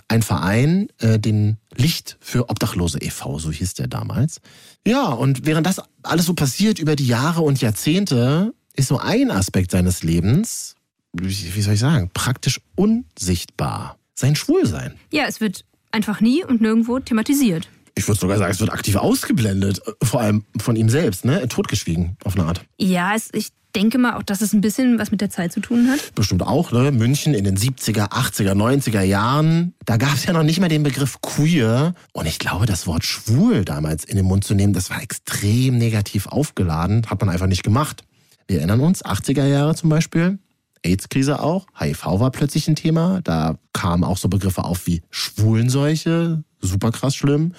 [0.07, 4.39] einen Verein, äh, den Licht für Obdachlose e.V., so hieß der damals.
[4.87, 9.29] Ja, und während das alles so passiert über die Jahre und Jahrzehnte, ist so ein
[9.29, 10.75] Aspekt seines Lebens,
[11.11, 13.97] wie wie soll ich sagen, praktisch unsichtbar.
[14.15, 14.95] Sein Schwulsein.
[15.11, 17.67] Ja, es wird einfach nie und nirgendwo thematisiert.
[17.99, 19.81] Ich würde sogar sagen, es wird aktiv ausgeblendet.
[20.01, 21.47] Vor allem von ihm selbst, ne?
[21.47, 22.61] Totgeschwiegen, auf eine Art.
[22.77, 25.59] Ja, es, ich denke mal auch, dass es ein bisschen was mit der Zeit zu
[25.59, 26.15] tun hat.
[26.15, 26.91] bestimmt auch, ne?
[26.91, 29.73] München in den 70er, 80er, 90er Jahren.
[29.85, 31.93] Da gab es ja noch nicht mal den Begriff queer.
[32.13, 35.77] Und ich glaube, das Wort schwul damals in den Mund zu nehmen, das war extrem
[35.77, 37.05] negativ aufgeladen.
[37.07, 38.03] Hat man einfach nicht gemacht.
[38.47, 40.39] Wir erinnern uns, 80er Jahre zum Beispiel.
[40.83, 41.67] AIDS-Krise auch.
[41.77, 43.19] HIV war plötzlich ein Thema.
[43.23, 46.43] Da kamen auch so Begriffe auf wie Schwulenseuche.
[46.61, 47.53] Super krass schlimm.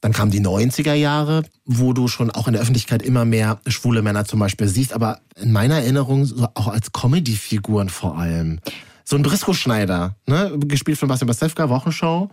[0.00, 4.02] Dann kamen die 90er Jahre, wo du schon auch in der Öffentlichkeit immer mehr schwule
[4.02, 8.60] Männer zum Beispiel siehst, aber in meiner Erinnerung so auch als Comedy-Figuren vor allem.
[9.04, 10.52] So ein Brisco-Schneider, ne?
[10.58, 12.30] gespielt von Bastian Pastewka, Wochenshow.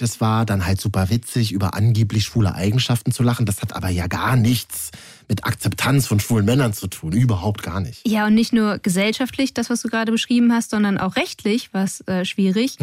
[0.00, 3.44] Das war dann halt super witzig, über angeblich schwule Eigenschaften zu lachen.
[3.44, 4.92] Das hat aber ja gar nichts
[5.28, 7.12] mit Akzeptanz von schwulen Männern zu tun.
[7.12, 8.08] Überhaupt gar nicht.
[8.08, 12.00] Ja, und nicht nur gesellschaftlich, das, was du gerade beschrieben hast, sondern auch rechtlich, was
[12.08, 12.78] äh, schwierig.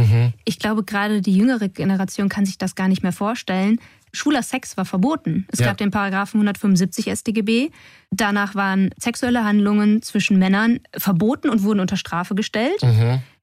[0.46, 3.80] Ich glaube, gerade die jüngere Generation kann sich das gar nicht mehr vorstellen.
[4.14, 5.46] Schwuler Sex war verboten.
[5.52, 5.68] Es Ja.
[5.68, 7.70] gab den Paragraphen 175 StGB.
[8.12, 12.82] Danach waren sexuelle Handlungen zwischen Männern verboten und wurden unter Strafe gestellt.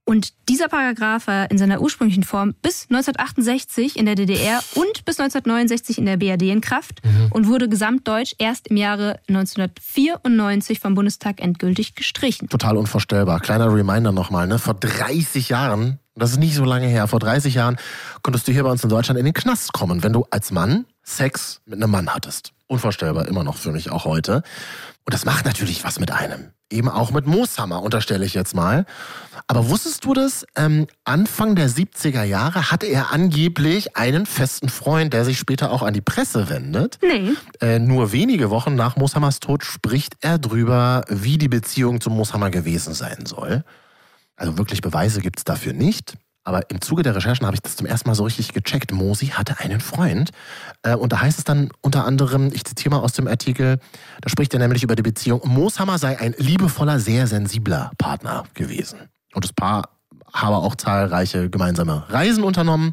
[0.06, 5.18] Und dieser Paragraph war in seiner ursprünglichen Form bis 1968 in der DDR und bis
[5.18, 7.28] 1969 in der BRD in Kraft mhm.
[7.30, 12.50] und wurde gesamtdeutsch erst im Jahre 1994 vom Bundestag endgültig gestrichen.
[12.50, 13.40] Total unvorstellbar.
[13.40, 14.58] Kleiner Reminder nochmal, ne?
[14.58, 17.76] Vor 30 Jahren, das ist nicht so lange her, vor 30 Jahren
[18.22, 20.86] konntest du hier bei uns in Deutschland in den Knast kommen, wenn du als Mann
[21.02, 22.52] Sex mit einem Mann hattest.
[22.66, 24.42] Unvorstellbar, immer noch für mich auch heute.
[25.04, 26.50] Und das macht natürlich was mit einem.
[26.70, 28.86] Eben auch mit Mooshammer, unterstelle ich jetzt mal.
[29.46, 30.46] Aber wusstest du das?
[30.56, 35.82] Ähm, Anfang der 70er Jahre hatte er angeblich einen festen Freund, der sich später auch
[35.82, 36.98] an die Presse wendet.
[37.02, 37.32] Nee.
[37.60, 42.48] Äh, nur wenige Wochen nach Mooshammers Tod spricht er drüber, wie die Beziehung zu Mooshammer
[42.48, 43.62] gewesen sein soll.
[44.36, 46.16] Also wirklich Beweise gibt es dafür nicht.
[46.46, 48.92] Aber im Zuge der Recherchen habe ich das zum ersten Mal so richtig gecheckt.
[48.92, 50.30] Mosi hatte einen Freund.
[50.82, 53.78] Äh, und da heißt es dann unter anderem, ich zitiere mal aus dem Artikel,
[54.20, 58.98] da spricht er nämlich über die Beziehung, Mooshammer sei ein liebevoller, sehr sensibler Partner gewesen.
[59.32, 59.88] Und das Paar
[60.34, 62.92] habe auch zahlreiche gemeinsame Reisen unternommen.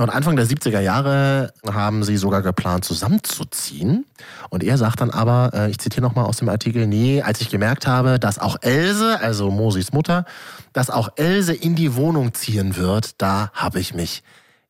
[0.00, 4.06] Und Anfang der 70er Jahre haben sie sogar geplant, zusammenzuziehen.
[4.48, 7.50] Und er sagt dann aber, äh, ich zitiere nochmal aus dem Artikel, nee, als ich
[7.50, 10.24] gemerkt habe, dass auch Else, also Mosis Mutter,
[10.72, 14.22] dass auch Else in die Wohnung ziehen wird, da habe ich mich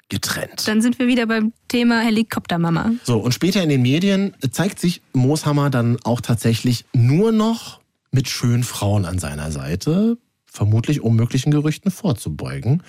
[0.09, 0.66] getrennt.
[0.66, 2.90] Dann sind wir wieder beim Thema Helikoptermama.
[3.05, 8.29] So, und später in den Medien zeigt sich Mooshammer dann auch tatsächlich nur noch mit
[8.29, 12.83] schönen Frauen an seiner Seite, vermutlich um möglichen Gerüchten vorzubeugen.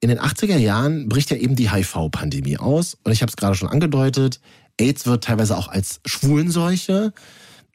[0.00, 2.96] In den 80er Jahren bricht ja eben die HIV-Pandemie aus.
[3.02, 4.40] Und ich habe es gerade schon angedeutet,
[4.78, 7.12] AIDS wird teilweise auch als Schwulenseuche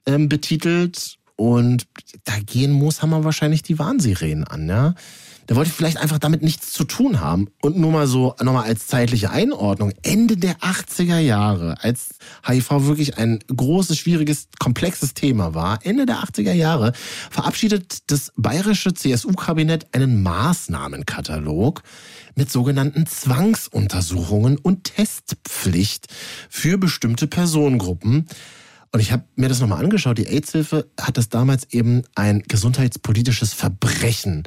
[0.06, 1.18] ähm, betitelt.
[1.36, 1.88] Und
[2.24, 4.96] da gehen Mooshammer wahrscheinlich die Warnsirenen an, ja.
[5.50, 7.50] Der wollte vielleicht einfach damit nichts zu tun haben.
[7.62, 9.92] Und nur mal so, nochmal als zeitliche Einordnung.
[10.02, 12.12] Ende der 80er Jahre, als
[12.48, 16.94] HIV wirklich ein großes, schwieriges, komplexes Thema war, Ende der 80er Jahre
[17.30, 21.84] verabschiedet das bayerische CSU-Kabinett einen Maßnahmenkatalog
[22.36, 26.08] mit sogenannten Zwangsuntersuchungen und Testpflicht
[26.50, 28.28] für bestimmte Personengruppen.
[28.92, 30.18] Und ich habe mir das nochmal angeschaut.
[30.18, 34.44] Die AIDS-Hilfe hat das damals eben ein gesundheitspolitisches Verbrechen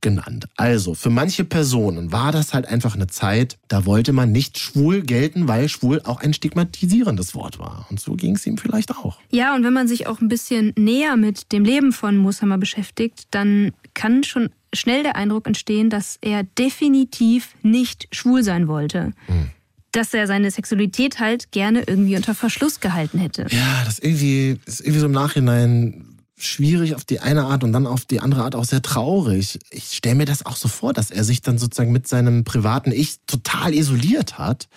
[0.00, 0.48] genannt.
[0.56, 5.02] Also für manche Personen war das halt einfach eine Zeit, da wollte man nicht schwul
[5.02, 7.86] gelten, weil schwul auch ein stigmatisierendes Wort war.
[7.90, 9.18] Und so ging es ihm vielleicht auch.
[9.30, 13.28] Ja, und wenn man sich auch ein bisschen näher mit dem Leben von Musammer beschäftigt,
[13.30, 19.12] dann kann schon schnell der Eindruck entstehen, dass er definitiv nicht schwul sein wollte.
[19.26, 19.50] Hm.
[19.90, 23.46] Dass er seine Sexualität halt gerne irgendwie unter Verschluss gehalten hätte.
[23.50, 26.04] Ja, das irgendwie, ist irgendwie so im Nachhinein
[26.36, 29.58] schwierig auf die eine Art und dann auf die andere Art auch sehr traurig.
[29.70, 32.92] Ich stelle mir das auch so vor, dass er sich dann sozusagen mit seinem privaten
[32.92, 34.68] Ich total isoliert hat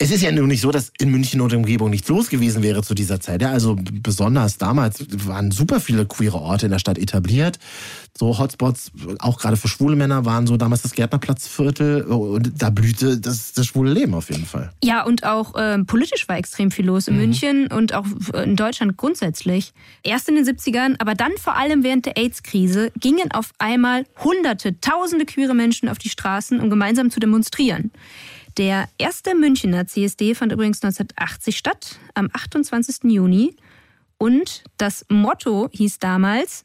[0.00, 2.82] es ist ja nun nicht so, dass in München und Umgebung nichts los gewesen wäre
[2.82, 3.42] zu dieser Zeit.
[3.42, 7.58] Ja, also besonders damals waren super viele queere Orte in der Stadt etabliert.
[8.16, 13.18] So Hotspots, auch gerade für schwule Männer, waren so damals das Gärtnerplatzviertel und da blühte
[13.18, 14.70] das, das schwule Leben auf jeden Fall.
[14.84, 17.20] Ja, und auch äh, politisch war extrem viel los in mhm.
[17.20, 19.72] München und auch in Deutschland grundsätzlich.
[20.04, 24.80] Erst in den 70ern, aber dann vor allem während der AIDS-Krise gingen auf einmal Hunderte,
[24.80, 27.90] Tausende queere Menschen auf die Straßen, um gemeinsam zu demonstrieren.
[28.58, 33.04] Der erste Münchner CSD fand übrigens 1980 statt, am 28.
[33.04, 33.54] Juni.
[34.18, 36.64] Und das Motto hieß damals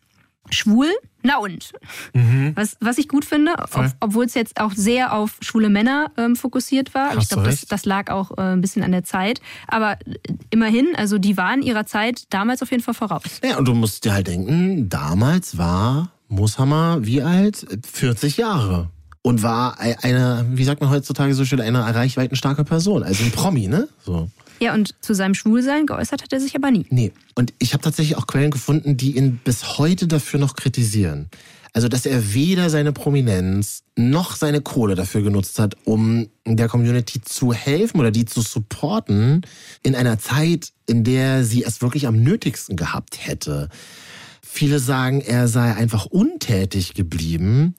[0.50, 1.72] Schwul, na und.
[2.14, 2.52] Mhm.
[2.56, 6.36] Was, was ich gut finde, ob, obwohl es jetzt auch sehr auf schwule Männer ähm,
[6.36, 7.16] fokussiert war.
[7.18, 9.40] ich glaube, das, das, lag auch äh, ein bisschen an der Zeit.
[9.68, 10.18] Aber äh,
[10.50, 13.40] immerhin, also die waren ihrer Zeit damals auf jeden Fall voraus.
[13.44, 17.66] Ja, und du musst dir halt denken, damals war Mooshammer wie alt?
[17.86, 18.90] 40 Jahre
[19.24, 23.68] und war eine, wie sagt man heutzutage so schön, eine reichweitenstarke Person, also ein Promi,
[23.68, 23.88] ne?
[24.06, 24.30] So.
[24.60, 26.86] Ja, und zu seinem Schwulsein geäußert hat er sich aber nie.
[26.90, 27.12] Nee.
[27.34, 31.30] Und ich habe tatsächlich auch Quellen gefunden, die ihn bis heute dafür noch kritisieren.
[31.72, 37.22] Also, dass er weder seine Prominenz noch seine Kohle dafür genutzt hat, um der Community
[37.22, 39.42] zu helfen oder die zu supporten
[39.82, 43.70] in einer Zeit, in der sie es wirklich am nötigsten gehabt hätte.
[44.42, 47.76] Viele sagen, er sei einfach untätig geblieben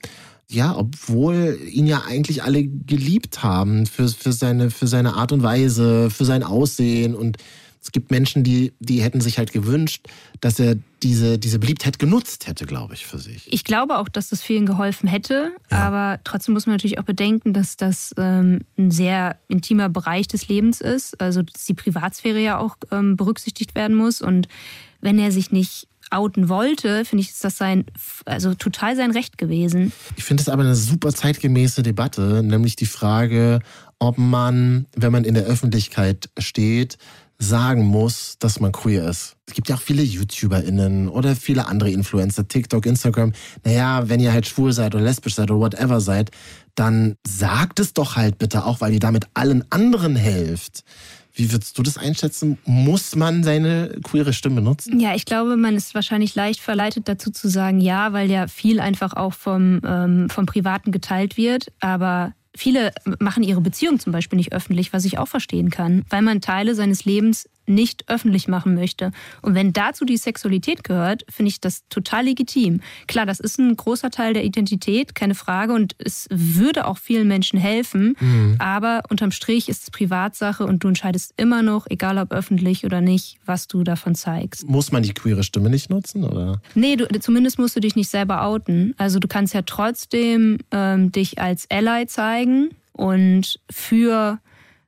[0.49, 5.43] ja, obwohl ihn ja eigentlich alle geliebt haben für, für, seine, für seine Art und
[5.43, 7.15] Weise, für sein Aussehen.
[7.15, 7.39] Und
[7.81, 10.07] es gibt Menschen, die, die hätten sich halt gewünscht,
[10.41, 13.53] dass er diese, diese Beliebtheit genutzt hätte, glaube ich, für sich.
[13.53, 15.53] Ich glaube auch, dass das vielen geholfen hätte.
[15.71, 15.79] Ja.
[15.79, 20.49] Aber trotzdem muss man natürlich auch bedenken, dass das ähm, ein sehr intimer Bereich des
[20.49, 21.21] Lebens ist.
[21.21, 24.23] Also, dass die Privatsphäre ja auch ähm, berücksichtigt werden muss.
[24.23, 24.49] Und
[25.03, 27.85] wenn er sich nicht outen wollte, finde ich, ist das sein,
[28.25, 29.93] also total sein Recht gewesen.
[30.17, 33.61] Ich finde es aber eine super zeitgemäße Debatte, nämlich die Frage,
[33.99, 36.99] ob man, wenn man in der Öffentlichkeit steht,
[37.39, 39.37] sagen muss, dass man queer ist.
[39.47, 43.33] Es gibt ja auch viele YouTuberInnen oder viele andere Influencer, TikTok, Instagram.
[43.65, 46.31] Naja, wenn ihr halt schwul seid oder lesbisch seid oder whatever seid,
[46.75, 50.85] dann sagt es doch halt bitte auch, weil ihr damit allen anderen helft.
[51.35, 52.59] Wie würdest du das einschätzen?
[52.65, 55.01] Muss man seine queere Stimme nutzen?
[55.01, 58.79] Ja, ich glaube, man ist wahrscheinlich leicht verleitet dazu zu sagen, ja, weil ja viel
[58.79, 61.73] einfach auch vom, ähm, vom Privaten geteilt wird.
[61.81, 66.23] Aber viele machen ihre Beziehung zum Beispiel nicht öffentlich, was ich auch verstehen kann, weil
[66.23, 69.13] man Teile seines Lebens nicht öffentlich machen möchte.
[69.43, 72.81] Und wenn dazu die Sexualität gehört, finde ich das total legitim.
[73.07, 75.73] Klar, das ist ein großer Teil der Identität, keine Frage.
[75.73, 78.17] Und es würde auch vielen Menschen helfen.
[78.21, 78.57] Mhm.
[78.59, 83.01] Aber unterm Strich ist es Privatsache und du entscheidest immer noch, egal ob öffentlich oder
[83.01, 84.69] nicht, was du davon zeigst.
[84.69, 86.25] Muss man die queere Stimme nicht nutzen?
[86.25, 86.61] Oder?
[86.75, 88.95] Nee, du, zumindest musst du dich nicht selber outen.
[88.99, 94.39] Also du kannst ja trotzdem ähm, dich als Ally zeigen und für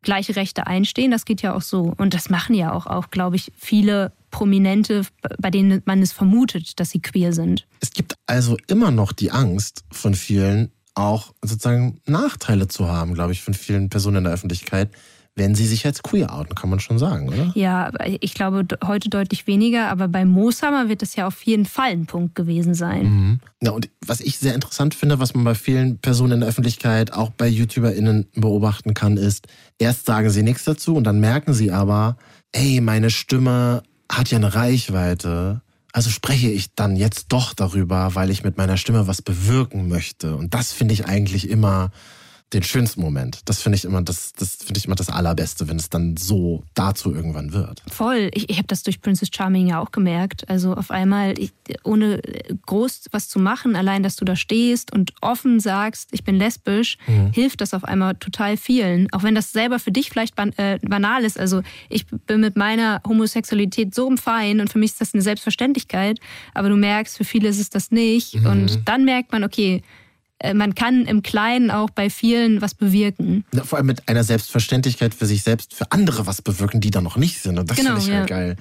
[0.07, 1.11] gleiche Rechte einstehen.
[1.11, 1.93] Das geht ja auch so.
[1.99, 5.03] Und das machen ja auch, auch glaube ich, viele Prominente,
[5.39, 7.67] bei denen man es vermutet, dass sie queer sind.
[7.81, 13.33] Es gibt also immer noch die Angst von vielen, auch sozusagen Nachteile zu haben, glaube
[13.33, 14.91] ich, von vielen Personen in der Öffentlichkeit
[15.37, 17.53] wenn sie sich als queer outen, kann man schon sagen, oder?
[17.55, 21.91] Ja, ich glaube heute deutlich weniger, aber bei Mooshammer wird das ja auf jeden Fall
[21.91, 23.03] ein Punkt gewesen sein.
[23.05, 23.41] Mhm.
[23.63, 27.13] Ja, und was ich sehr interessant finde, was man bei vielen Personen in der Öffentlichkeit,
[27.13, 29.47] auch bei YouTuberInnen beobachten kann, ist,
[29.79, 32.17] erst sagen sie nichts dazu und dann merken sie aber,
[32.53, 35.61] ey, meine Stimme hat ja eine Reichweite.
[35.93, 40.35] Also spreche ich dann jetzt doch darüber, weil ich mit meiner Stimme was bewirken möchte.
[40.37, 41.91] Und das finde ich eigentlich immer
[42.53, 43.41] den schönsten Moment.
[43.47, 46.63] Das finde ich immer das, das finde ich immer das Allerbeste, wenn es dann so
[46.75, 47.83] dazu irgendwann wird.
[47.91, 48.31] Voll.
[48.35, 50.49] Ich, ich habe das durch Princess Charming ja auch gemerkt.
[50.49, 52.23] Also auf einmal, ich, ohne
[52.67, 56.99] groß was zu machen, allein, dass du da stehst und offen sagst, ich bin lesbisch,
[57.09, 57.33] mhm.
[57.33, 59.13] hilft das auf einmal total vielen.
[59.13, 61.41] Auch wenn das selber für dich vielleicht ban äh, banal ist.
[61.41, 65.23] Also ich bin mit meiner Homosexualität so im Fein und für mich ist das eine
[65.23, 66.21] Selbstverständlichkeit.
[66.55, 68.37] Aber du merkst, für viele ist es das nicht.
[68.37, 68.47] Mhm.
[68.47, 69.83] Und dann merkt man, okay,
[70.55, 73.45] man kann im Kleinen auch bei vielen was bewirken.
[73.55, 77.01] Ja, vor allem mit einer Selbstverständlichkeit für sich selbst, für andere was bewirken, die da
[77.01, 77.59] noch nicht sind.
[77.59, 78.37] Und das genau, finde ich halt ja.
[78.37, 78.57] geil.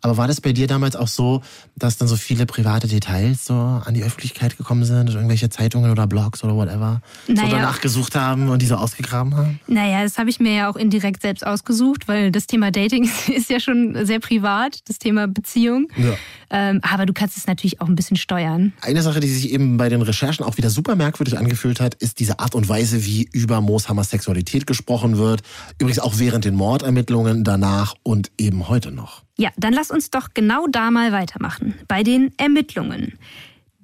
[0.00, 1.42] Aber war das bei dir damals auch so,
[1.76, 5.10] dass dann so viele private Details so an die Öffentlichkeit gekommen sind?
[5.10, 7.00] Irgendwelche Zeitungen oder Blogs oder whatever?
[7.26, 7.48] Naja.
[7.48, 9.60] So danach gesucht haben und die so ausgegraben haben?
[9.66, 13.50] Naja, das habe ich mir ja auch indirekt selbst ausgesucht, weil das Thema Dating ist
[13.50, 15.88] ja schon sehr privat, das Thema Beziehung.
[15.96, 16.14] Ja.
[16.50, 18.72] Ähm, aber du kannst es natürlich auch ein bisschen steuern.
[18.80, 22.20] Eine Sache, die sich eben bei den Recherchen auch wieder super merkwürdig angefühlt hat, ist
[22.20, 25.42] diese Art und Weise, wie über Mooshammers Sexualität gesprochen wird.
[25.78, 29.25] Übrigens auch während den Mordermittlungen, danach und eben heute noch.
[29.38, 31.74] Ja, dann lass uns doch genau da mal weitermachen.
[31.88, 33.18] Bei den Ermittlungen.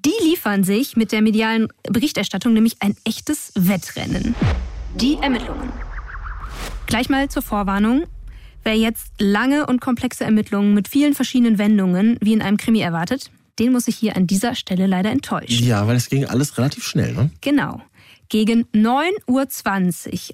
[0.05, 4.35] Die liefern sich mit der medialen Berichterstattung nämlich ein echtes Wettrennen.
[4.95, 5.71] Die Ermittlungen.
[6.87, 8.05] Gleich mal zur Vorwarnung.
[8.65, 13.31] Wer jetzt lange und komplexe Ermittlungen mit vielen verschiedenen Wendungen wie in einem Krimi erwartet,
[13.59, 15.65] den muss ich hier an dieser Stelle leider enttäuschen.
[15.65, 17.31] Ja, weil es ging alles relativ schnell, ne?
[17.41, 17.83] Genau.
[18.29, 19.47] Gegen 9.20 Uhr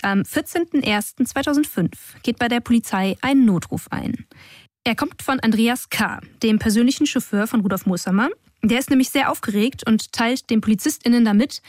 [0.02, 1.90] am 14.01.2005
[2.22, 4.26] geht bei der Polizei ein Notruf ein.
[4.88, 8.30] Er kommt von Andreas K., dem persönlichen Chauffeur von Rudolf Mooshammer.
[8.62, 11.60] Der ist nämlich sehr aufgeregt und teilt den PolizistInnen damit,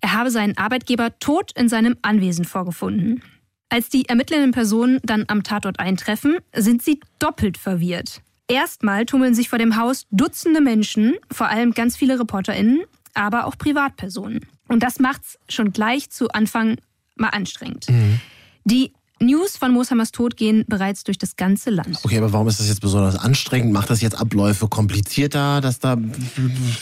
[0.00, 3.24] er habe seinen Arbeitgeber tot in seinem Anwesen vorgefunden.
[3.70, 8.22] Als die ermittelnden Personen dann am Tatort eintreffen, sind sie doppelt verwirrt.
[8.46, 12.82] Erstmal tummeln sich vor dem Haus Dutzende Menschen, vor allem ganz viele ReporterInnen,
[13.14, 14.46] aber auch Privatpersonen.
[14.68, 16.76] Und das macht's schon gleich zu Anfang
[17.16, 17.90] mal anstrengend.
[17.90, 18.20] Mhm.
[18.64, 21.98] Die News von Mooshammers Tod gehen bereits durch das ganze Land.
[22.02, 23.72] Okay, aber warum ist das jetzt besonders anstrengend?
[23.72, 25.96] Macht das jetzt Abläufe komplizierter, dass da,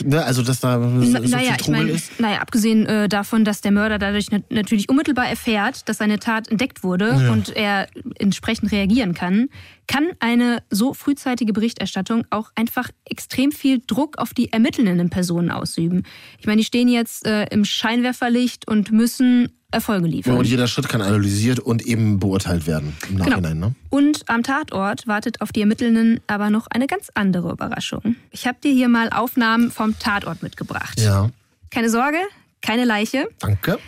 [0.05, 2.21] ne, also dass da so naja, viel Trubel ich mein, ist?
[2.21, 6.85] Naja, abgesehen äh, davon, dass der Mörder dadurch natürlich unmittelbar erfährt, dass seine Tat entdeckt
[6.85, 7.33] wurde ja.
[7.33, 9.49] und er entsprechend reagieren kann,
[9.89, 16.05] kann eine so frühzeitige Berichterstattung auch einfach extrem viel Druck auf die ermittelnden Personen ausüben.
[16.39, 20.39] Ich meine, die stehen jetzt äh, im Scheinwerferlicht und müssen Erfolge liefern.
[20.39, 23.29] Und jeder Schritt kann analysiert und eben beurteilt werden im genau.
[23.29, 23.55] Nachhinein.
[23.55, 23.67] Genau.
[23.69, 23.75] Ne?
[23.91, 28.17] Und am Tatort wartet auf die Ermittelnden aber noch eine ganz andere Überraschung.
[28.31, 30.99] Ich habe dir hier mal Aufnahmen vom Tatort mitgebracht.
[30.99, 31.31] Ja.
[31.71, 32.19] Keine Sorge,
[32.63, 33.29] keine Leiche.
[33.41, 33.79] Danke.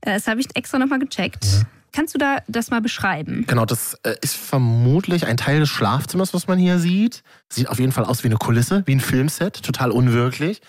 [0.00, 1.44] Äh, das habe ich extra nochmal gecheckt.
[1.44, 1.62] Ja.
[1.92, 3.44] Kannst du da das mal beschreiben?
[3.46, 7.22] Genau, das äh, ist vermutlich ein Teil des Schlafzimmers, was man hier sieht.
[7.48, 10.60] Sieht auf jeden Fall aus wie eine Kulisse, wie ein Filmset, total unwirklich.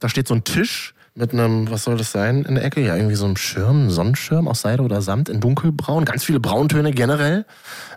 [0.00, 2.80] Da steht so ein Tisch mit einem, was soll das sein in der Ecke?
[2.80, 6.04] Ja, irgendwie so einem Schirm, Sonnenschirm aus Seide oder Samt in dunkelbraun.
[6.04, 7.46] Ganz viele Brauntöne generell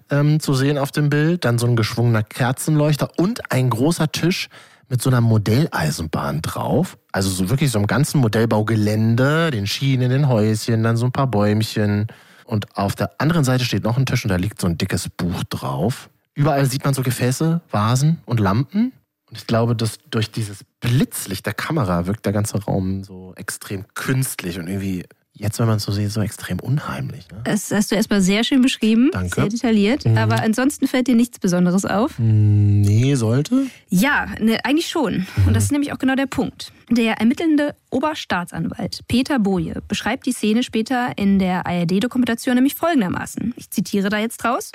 [0.09, 1.45] ähm, zu sehen auf dem Bild.
[1.45, 4.49] Dann so ein geschwungener Kerzenleuchter und ein großer Tisch
[4.87, 6.97] mit so einer Modelleisenbahn drauf.
[7.11, 11.27] Also so wirklich so einem ganzen Modellbaugelände, den Schienen, den Häuschen, dann so ein paar
[11.27, 12.07] Bäumchen.
[12.45, 15.09] Und auf der anderen Seite steht noch ein Tisch und da liegt so ein dickes
[15.09, 16.09] Buch drauf
[16.39, 18.93] Überall sieht man so Gefäße, Vasen und Lampen.
[19.29, 23.85] Und ich glaube, dass durch dieses Blitzlicht der Kamera wirkt der ganze Raum so extrem
[23.93, 25.05] künstlich und irgendwie
[25.39, 27.25] Jetzt, wenn man es so sieht, so extrem unheimlich.
[27.31, 27.39] Ne?
[27.45, 29.09] Das hast du erstmal sehr schön beschrieben.
[29.13, 29.39] Danke.
[29.39, 30.05] Sehr detailliert.
[30.05, 30.17] Mhm.
[30.17, 32.19] Aber ansonsten fällt dir nichts Besonderes auf?
[32.19, 33.67] Nee, sollte?
[33.87, 35.25] Ja, ne, eigentlich schon.
[35.47, 36.73] Und das ist nämlich auch genau der Punkt.
[36.91, 43.53] Der ermittelnde Oberstaatsanwalt Peter Boje beschreibt die Szene später in der ARD-Dokumentation nämlich folgendermaßen.
[43.55, 44.73] Ich zitiere da jetzt raus.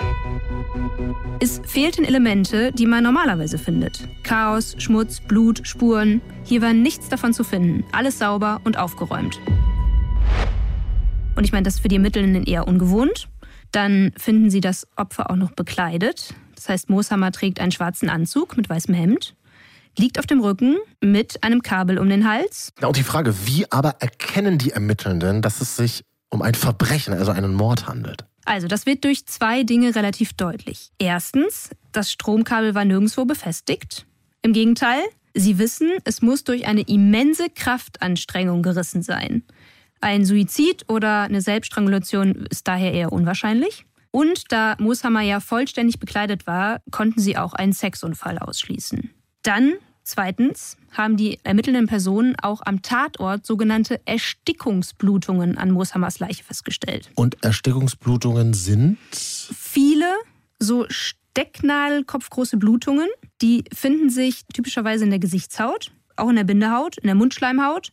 [1.39, 4.07] Es fehlten Elemente, die man normalerweise findet.
[4.23, 6.21] Chaos, Schmutz, Blut, Spuren.
[6.43, 7.83] Hier war nichts davon zu finden.
[7.91, 9.39] Alles sauber und aufgeräumt.
[11.35, 13.27] Und ich meine, das ist für die Ermittelnden eher ungewohnt.
[13.71, 16.33] Dann finden sie das Opfer auch noch bekleidet.
[16.55, 19.35] Das heißt, Mooshammer trägt einen schwarzen Anzug mit weißem Hemd,
[19.97, 22.71] liegt auf dem Rücken mit einem Kabel um den Hals.
[22.81, 27.31] Und die Frage, wie aber erkennen die Ermittelnden, dass es sich um ein Verbrechen, also
[27.31, 28.25] einen Mord handelt?
[28.45, 30.91] Also, das wird durch zwei Dinge relativ deutlich.
[30.99, 34.05] Erstens, das Stromkabel war nirgendwo befestigt.
[34.43, 35.01] Im Gegenteil,
[35.33, 39.43] sie wissen, es muss durch eine immense Kraftanstrengung gerissen sein.
[40.05, 43.87] Ein Suizid oder eine Selbststrangulation ist daher eher unwahrscheinlich.
[44.11, 49.09] Und da Mooshammer ja vollständig bekleidet war, konnten sie auch einen Sexunfall ausschließen.
[49.41, 57.09] Dann, zweitens, haben die ermittelnden Personen auch am Tatort sogenannte Erstickungsblutungen an Mooshammers Leiche festgestellt.
[57.15, 58.99] Und Erstickungsblutungen sind?
[59.11, 60.13] Viele
[60.59, 63.07] so Stecknadelkopfgroße Blutungen,
[63.41, 67.91] die finden sich typischerweise in der Gesichtshaut, auch in der Bindehaut, in der Mundschleimhaut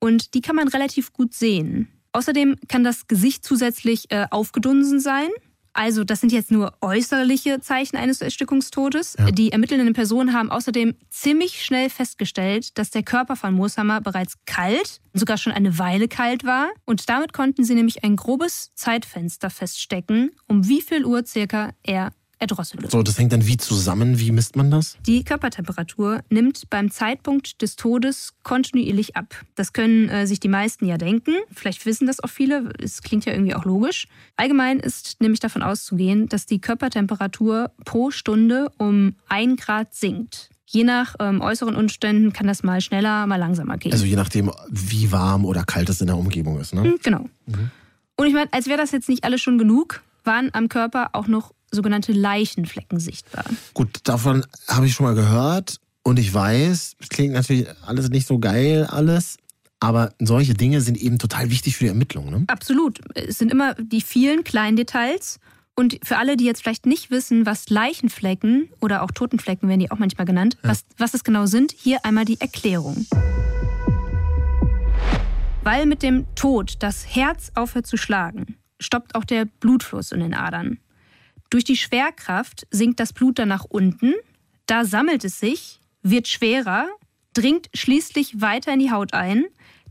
[0.00, 1.88] und die kann man relativ gut sehen.
[2.12, 5.28] Außerdem kann das Gesicht zusätzlich äh, aufgedunsen sein.
[5.72, 9.14] Also das sind jetzt nur äußerliche Zeichen eines Erstickungstodes.
[9.18, 9.30] Ja.
[9.30, 15.00] Die ermittelnden Personen haben außerdem ziemlich schnell festgestellt, dass der Körper von Mooshammer bereits kalt,
[15.14, 16.70] sogar schon eine Weile kalt war.
[16.86, 22.10] Und damit konnten sie nämlich ein grobes Zeitfenster feststecken, um wie viel Uhr circa er
[22.40, 22.90] erdrosselt.
[22.90, 24.18] So, das hängt dann wie zusammen?
[24.18, 24.96] Wie misst man das?
[25.06, 29.34] Die Körpertemperatur nimmt beim Zeitpunkt des Todes kontinuierlich ab.
[29.54, 31.34] Das können äh, sich die meisten ja denken.
[31.52, 32.72] Vielleicht wissen das auch viele.
[32.82, 34.08] Es klingt ja irgendwie auch logisch.
[34.36, 40.48] Allgemein ist nämlich davon auszugehen, dass die Körpertemperatur pro Stunde um ein Grad sinkt.
[40.66, 43.92] Je nach ähm, äußeren Umständen kann das mal schneller, mal langsamer gehen.
[43.92, 46.72] Also je nachdem, wie warm oder kalt es in der Umgebung ist.
[46.74, 46.84] Ne?
[46.84, 47.28] Hm, Genau.
[48.16, 51.26] Und ich meine, als wäre das jetzt nicht alles schon genug, waren am Körper auch
[51.26, 53.44] noch sogenannte Leichenflecken sichtbar.
[53.74, 58.26] Gut, davon habe ich schon mal gehört und ich weiß, es klingt natürlich alles nicht
[58.26, 59.36] so geil, alles.
[59.82, 62.30] Aber solche Dinge sind eben total wichtig für die Ermittlungen.
[62.30, 62.44] Ne?
[62.48, 63.00] Absolut.
[63.14, 65.38] Es sind immer die vielen kleinen Details.
[65.74, 69.90] Und für alle, die jetzt vielleicht nicht wissen, was Leichenflecken oder auch Totenflecken werden die
[69.90, 73.06] auch manchmal genannt, was, was es genau sind, hier einmal die Erklärung.
[75.62, 80.34] Weil mit dem Tod das Herz aufhört zu schlagen, stoppt auch der Blutfluss in den
[80.34, 80.78] Adern.
[81.50, 84.14] Durch die Schwerkraft sinkt das Blut dann nach unten,
[84.66, 86.88] da sammelt es sich, wird schwerer,
[87.34, 89.46] dringt schließlich weiter in die Haut ein.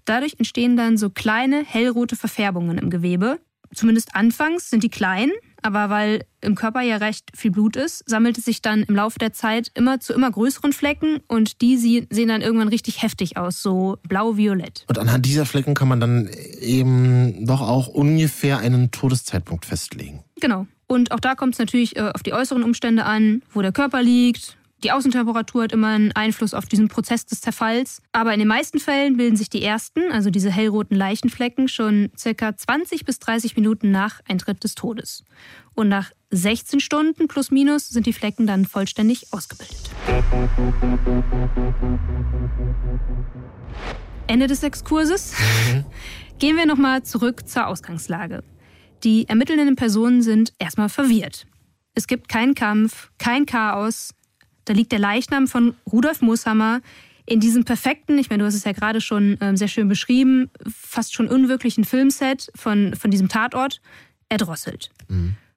[0.05, 3.39] Dadurch entstehen dann so kleine hellrote Verfärbungen im Gewebe.
[3.73, 5.31] Zumindest anfangs sind die klein,
[5.61, 9.19] aber weil im Körper ja recht viel Blut ist, sammelt es sich dann im Laufe
[9.19, 13.61] der Zeit immer zu immer größeren Flecken und die sehen dann irgendwann richtig heftig aus,
[13.61, 14.85] so blau-violett.
[14.87, 16.29] Und anhand dieser Flecken kann man dann
[16.61, 20.23] eben doch auch ungefähr einen Todeszeitpunkt festlegen.
[20.39, 20.67] Genau.
[20.87, 24.01] Und auch da kommt es natürlich äh, auf die äußeren Umstände an, wo der Körper
[24.01, 24.57] liegt.
[24.83, 28.01] Die Außentemperatur hat immer einen Einfluss auf diesen Prozess des Zerfalls.
[28.13, 32.55] Aber in den meisten Fällen bilden sich die ersten, also diese hellroten Leichenflecken, schon circa
[32.55, 35.25] 20 bis 30 Minuten nach Eintritt des Todes.
[35.73, 39.89] Und nach 16 Stunden plus minus sind die Flecken dann vollständig ausgebildet.
[44.27, 45.33] Ende des Exkurses.
[46.39, 48.43] Gehen wir nochmal zurück zur Ausgangslage.
[49.03, 51.47] Die ermittelnden Personen sind erstmal verwirrt.
[51.95, 54.13] Es gibt keinen Kampf, kein Chaos.
[54.65, 56.81] Da liegt der Leichnam von Rudolf Mooshammer
[57.25, 60.49] in diesem perfekten, ich meine, du hast es ja gerade schon ähm, sehr schön beschrieben,
[60.67, 63.81] fast schon unwirklichen Filmset von, von diesem Tatort,
[64.29, 64.89] erdrosselt.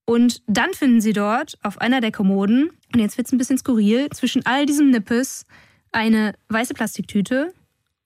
[0.05, 3.59] Und dann finden sie dort auf einer der Kommoden, und jetzt wird es ein bisschen
[3.59, 5.44] skurril, zwischen all diesem Nippes
[5.92, 7.55] eine weiße Plastiktüte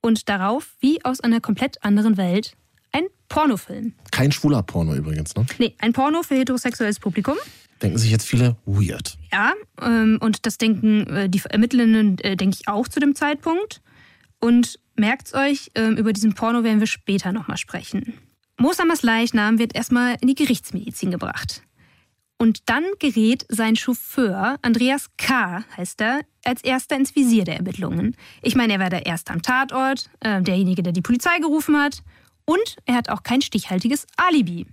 [0.00, 2.56] und darauf, wie aus einer komplett anderen Welt,
[2.92, 3.94] ein Pornofilm.
[4.12, 5.46] Kein schwuler Porno übrigens, ne?
[5.58, 7.36] Nee, ein Porno für heterosexuelles Publikum.
[7.82, 9.18] Denken sich jetzt viele weird.
[9.32, 9.52] Ja,
[9.82, 13.82] ähm, und das denken äh, die Ermittlenden, äh, denke ich, auch zu dem Zeitpunkt.
[14.40, 18.14] Und merkt's euch, ähm, über diesen Porno werden wir später nochmal sprechen.
[18.58, 21.62] Mosammers Leichnam wird erstmal in die Gerichtsmedizin gebracht.
[22.38, 28.14] Und dann gerät sein Chauffeur, Andreas K., heißt er, als erster ins Visier der Ermittlungen.
[28.42, 32.02] Ich meine, er war der Erste am Tatort, äh, derjenige, der die Polizei gerufen hat.
[32.44, 34.66] Und er hat auch kein stichhaltiges Alibi.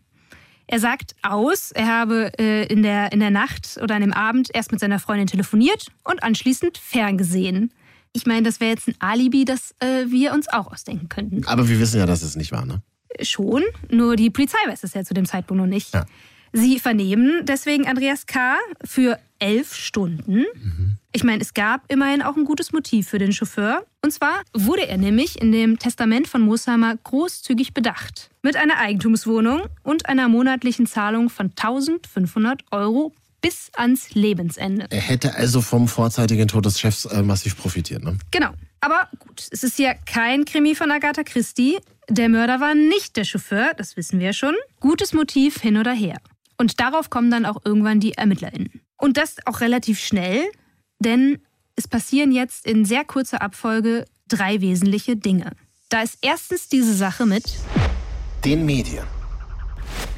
[0.74, 4.50] Er sagt aus, er habe äh, in, der, in der Nacht oder an dem Abend
[4.52, 7.72] erst mit seiner Freundin telefoniert und anschließend ferngesehen.
[8.12, 11.46] Ich meine, das wäre jetzt ein Alibi, das äh, wir uns auch ausdenken könnten.
[11.46, 12.82] Aber wir wissen ja, dass es nicht war, ne?
[13.22, 13.62] Schon,
[13.92, 15.94] nur die Polizei weiß es ja zu dem Zeitpunkt noch nicht.
[15.94, 16.08] Ja.
[16.54, 18.56] Sie vernehmen deswegen Andreas K.
[18.84, 20.46] für elf Stunden.
[21.16, 23.86] Ich meine, es gab immerhin auch ein gutes Motiv für den Chauffeur.
[24.02, 28.32] Und zwar wurde er nämlich in dem Testament von Moshammer großzügig bedacht.
[28.42, 34.88] Mit einer Eigentumswohnung und einer monatlichen Zahlung von 1500 Euro bis ans Lebensende.
[34.90, 38.18] Er hätte also vom vorzeitigen Tod des Chefs äh, massiv profitiert, ne?
[38.32, 38.50] Genau.
[38.82, 41.78] Aber gut, es ist ja kein Krimi von Agatha Christie.
[42.10, 44.56] Der Mörder war nicht der Chauffeur, das wissen wir schon.
[44.80, 46.18] Gutes Motiv hin oder her.
[46.58, 48.82] Und darauf kommen dann auch irgendwann die ErmittlerInnen.
[48.98, 50.44] Und das auch relativ schnell,
[51.04, 51.40] denn
[51.76, 55.52] es passieren jetzt in sehr kurzer Abfolge drei wesentliche Dinge.
[55.90, 57.44] Da ist erstens diese Sache mit,
[58.44, 59.06] Den Medien.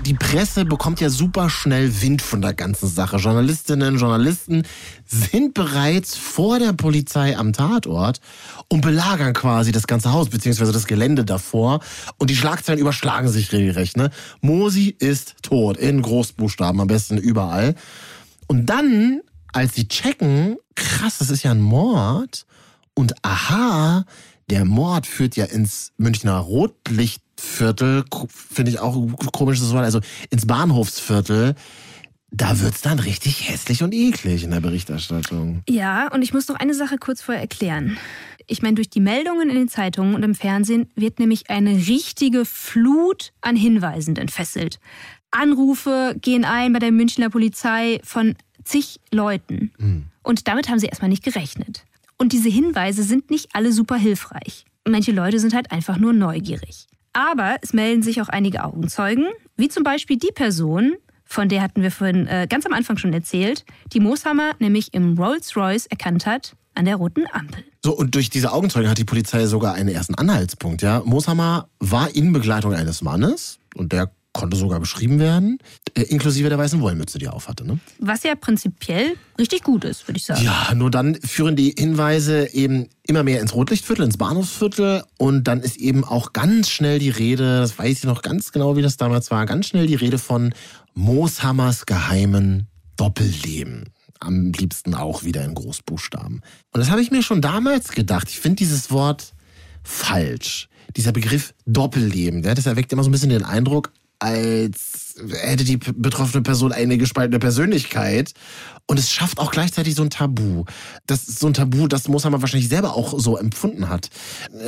[0.06, 3.18] Die Presse bekommt ja super schnell Wind von der ganzen Sache.
[3.18, 4.64] Journalistinnen, Journalisten
[5.06, 8.20] sind bereits vor der Polizei am Tatort
[8.68, 11.80] und belagern quasi das ganze Haus beziehungsweise das Gelände davor.
[12.18, 13.98] Und die Schlagzeilen überschlagen sich regelrecht.
[13.98, 14.12] Ne?
[14.42, 17.76] Mosi ist tot in Großbuchstaben, am besten überall.
[18.48, 19.22] Und dann,
[19.56, 22.46] als sie checken, krass, das ist ja ein Mord.
[22.94, 24.06] Und aha,
[24.50, 30.46] der Mord führt ja ins Münchner Rotlichtviertel, finde ich auch ein komisches Wort, also ins
[30.46, 31.56] Bahnhofsviertel.
[32.32, 35.64] Da wird's dann richtig hässlich und eklig in der Berichterstattung.
[35.70, 37.98] Ja, und ich muss noch eine Sache kurz vorher erklären.
[38.48, 42.44] Ich meine, durch die Meldungen in den Zeitungen und im Fernsehen wird nämlich eine richtige
[42.44, 44.80] Flut an Hinweisen entfesselt.
[45.32, 48.36] Anrufe gehen ein bei der Münchner Polizei von
[48.66, 49.72] zig Leuten.
[50.24, 51.86] Und damit haben sie erstmal nicht gerechnet.
[52.18, 54.66] Und diese Hinweise sind nicht alle super hilfreich.
[54.88, 56.88] Manche Leute sind halt einfach nur neugierig.
[57.14, 61.82] Aber es melden sich auch einige Augenzeugen, wie zum Beispiel die Person, von der hatten
[61.82, 66.56] wir vorhin äh, ganz am Anfang schon erzählt, die Mooshammer nämlich im Rolls-Royce erkannt hat
[66.76, 67.64] an der roten Ampel.
[67.84, 71.02] So, und durch diese Augenzeugen hat die Polizei sogar einen ersten Anhaltspunkt, ja.
[71.06, 75.60] Moshammer war in Begleitung eines Mannes und der konnte sogar beschrieben werden,
[75.94, 77.80] äh, inklusive der weißen Wollmütze, die er aufhatte, ne?
[78.00, 80.44] Was ja prinzipiell richtig gut ist, würde ich sagen.
[80.44, 85.62] Ja, nur dann führen die Hinweise eben immer mehr ins Rotlichtviertel, ins Bahnhofsviertel und dann
[85.62, 88.98] ist eben auch ganz schnell die Rede, das weiß ich noch ganz genau, wie das
[88.98, 90.54] damals war, ganz schnell die Rede von
[90.96, 92.68] Mooshammers geheimen
[92.98, 93.86] Doppelleben.
[94.20, 96.42] Am liebsten auch wieder in Großbuchstaben.
[96.74, 98.28] Und das habe ich mir schon damals gedacht.
[98.30, 99.34] Ich finde dieses Wort
[99.84, 100.68] falsch.
[100.98, 105.78] Dieser Begriff Doppelleben, der, das erweckt immer so ein bisschen den Eindruck, als hätte die
[105.78, 108.34] betroffene Person eine gespaltene Persönlichkeit.
[108.88, 110.66] Und es schafft auch gleichzeitig so ein Tabu.
[111.08, 114.10] Das ist so ein Tabu, das Mohammed wahrscheinlich selber auch so empfunden hat.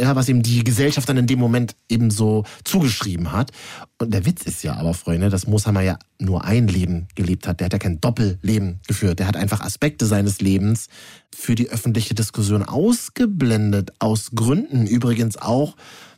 [0.02, 3.52] Ja, was ihm die Gesellschaft dann in dem Moment eben so zugeschrieben hat.
[4.00, 7.60] Und der Witz ist ja aber, Freunde, dass Mohammed ja nur ein Leben gelebt hat.
[7.60, 9.20] Der hat ja kein Doppelleben geführt.
[9.20, 10.88] Der hat einfach Aspekte seines Lebens
[11.36, 13.94] für die öffentliche Diskussion ausgeblendet.
[14.00, 15.76] Aus Gründen übrigens auch,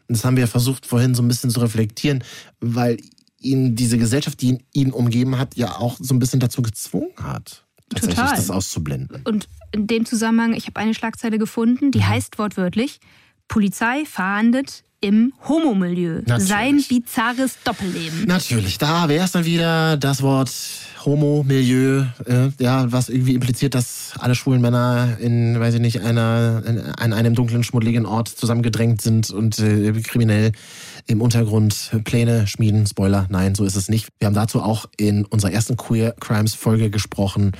[0.07, 2.23] das haben wir versucht vorhin so ein bisschen zu reflektieren,
[2.61, 2.97] weil
[3.41, 7.11] ihn diese Gesellschaft, die ihn, ihn umgeben hat, ja auch so ein bisschen dazu gezwungen
[7.21, 8.35] hat, tatsächlich Total.
[8.35, 9.21] das auszublenden.
[9.25, 11.91] Und in dem Zusammenhang, ich habe eine Schlagzeile gefunden, Mhm.
[11.91, 12.99] die heißt wortwörtlich,
[13.47, 16.21] Polizei fahndet im Homomilieu.
[16.39, 18.25] Sein bizarres Doppelleben.
[18.25, 20.51] Natürlich, da wäre es dann wieder das Wort
[21.05, 26.61] Homo-Milieu, äh, ja, was irgendwie impliziert, dass alle schwulen Männer in, weiß ich nicht, einer,
[26.65, 30.51] in, an einem dunklen, schmuddeligen Ort zusammengedrängt sind und äh, kriminell
[31.09, 32.85] im Untergrund Pläne schmieden.
[32.85, 34.09] Spoiler, nein, so ist es nicht.
[34.19, 37.53] Wir haben dazu auch in unserer ersten Queer Crimes Folge gesprochen.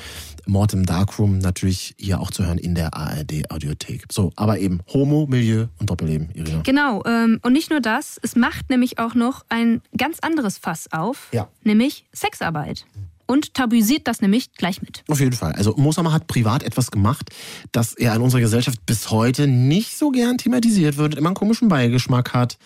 [0.45, 4.05] Mord im Darkroom natürlich hier auch zu hören in der ARD Audiothek.
[4.11, 6.61] So, aber eben Homo, Milieu und Doppelleben, Irina.
[6.61, 10.91] Genau, ähm, und nicht nur das, es macht nämlich auch noch ein ganz anderes Fass
[10.91, 11.47] auf, Ja.
[11.63, 12.85] nämlich Sexarbeit.
[13.25, 15.03] Und tabuisiert das nämlich gleich mit.
[15.07, 15.53] Auf jeden Fall.
[15.53, 17.29] Also Moshammer hat privat etwas gemacht,
[17.71, 21.67] das er in unserer Gesellschaft bis heute nicht so gern thematisiert wird, immer einen komischen
[21.67, 22.57] Beigeschmack hat.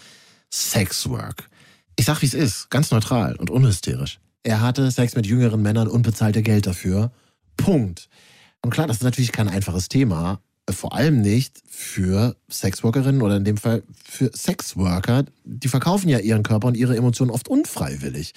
[0.54, 1.50] Sexwork.
[1.96, 4.20] Ich sag, wie es ist, ganz neutral und unhysterisch.
[4.44, 7.12] Er hatte Sex mit jüngeren Männern und bezahlte Geld dafür.
[7.58, 8.08] Punkt.
[8.62, 10.42] Und klar, das ist natürlich kein einfaches Thema.
[10.70, 15.26] Vor allem nicht für Sexworkerinnen oder in dem Fall für Sexworker.
[15.44, 18.34] Die verkaufen ja ihren Körper und ihre Emotionen oft unfreiwillig.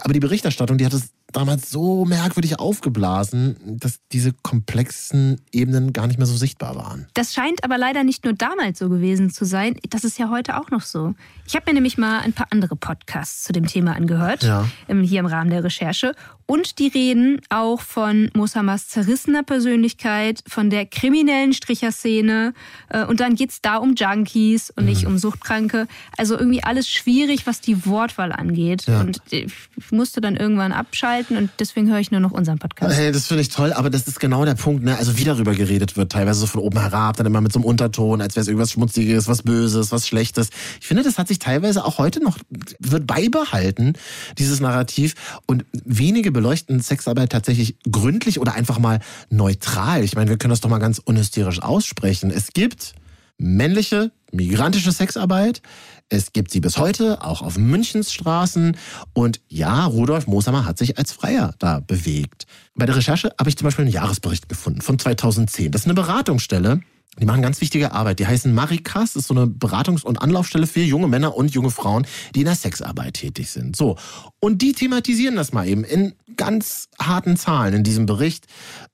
[0.00, 6.06] Aber die Berichterstattung, die hat es damals so merkwürdig aufgeblasen, dass diese komplexen Ebenen gar
[6.06, 7.06] nicht mehr so sichtbar waren.
[7.14, 9.76] Das scheint aber leider nicht nur damals so gewesen zu sein.
[9.90, 11.14] Das ist ja heute auch noch so.
[11.46, 14.66] Ich habe mir nämlich mal ein paar andere Podcasts zu dem Thema angehört, Ja.
[14.88, 16.14] ähm, hier im Rahmen der Recherche.
[16.48, 22.54] Und die reden auch von Mosamas zerrissener Persönlichkeit, von der kriminellen Stricherszene.
[22.88, 25.88] Äh, Und dann geht's da um Junkies und nicht um Suchtkranke.
[26.16, 28.86] Also irgendwie alles schwierig, was die Wortwahl angeht.
[28.86, 29.00] Ja.
[29.00, 29.52] Und ich
[29.90, 32.96] musste dann irgendwann abschalten und deswegen höre ich nur noch unseren Podcast.
[32.96, 34.96] Hey, das finde ich toll, aber das ist genau der Punkt, ne?
[34.96, 37.64] Also wie darüber geredet wird, teilweise so von oben herab, dann immer mit so einem
[37.64, 40.50] Unterton, als wäre es irgendwas Schmutziges, was Böses, was Schlechtes.
[40.80, 42.38] Ich finde, das hat sich teilweise auch heute noch,
[42.78, 43.94] wird beibehalten,
[44.38, 45.14] dieses Narrativ.
[45.46, 49.00] Und wenige beleuchten Sexarbeit tatsächlich gründlich oder einfach mal
[49.30, 50.04] neutral.
[50.04, 52.30] Ich meine, wir können das doch mal ganz unhysterisch aussprechen.
[52.30, 52.94] Es gibt
[53.38, 55.62] männliche, migrantische Sexarbeit.
[56.08, 58.76] Es gibt sie bis heute, auch auf Münchens Straßen.
[59.12, 62.46] Und ja, Rudolf Mosamer hat sich als Freier da bewegt.
[62.76, 65.72] Bei der Recherche habe ich zum Beispiel einen Jahresbericht gefunden von 2010.
[65.72, 66.80] Das ist eine Beratungsstelle.
[67.18, 68.18] Die machen ganz wichtige Arbeit.
[68.18, 72.06] Die heißen Marikas, ist so eine Beratungs- und Anlaufstelle für junge Männer und junge Frauen,
[72.34, 73.74] die in der Sexarbeit tätig sind.
[73.74, 73.96] So.
[74.38, 78.46] Und die thematisieren das mal eben in ganz harten Zahlen in diesem Bericht,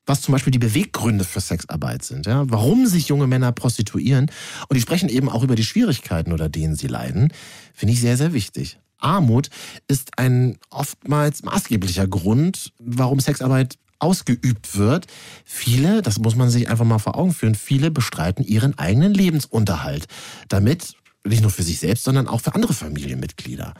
[0.06, 4.30] was zum Beispiel die Beweggründe für Sexarbeit sind, ja, warum sich junge Männer prostituieren.
[4.68, 7.32] Und die sprechen eben auch über die Schwierigkeiten, unter denen sie leiden.
[7.74, 8.78] Finde ich sehr, sehr wichtig.
[8.98, 9.50] Armut
[9.88, 15.06] ist ein oftmals maßgeblicher Grund, warum Sexarbeit ausgeübt wird.
[15.44, 20.06] Viele, das muss man sich einfach mal vor Augen führen, viele bestreiten ihren eigenen Lebensunterhalt.
[20.48, 20.94] Damit
[21.24, 23.74] nicht nur für sich selbst, sondern auch für andere Familienmitglieder.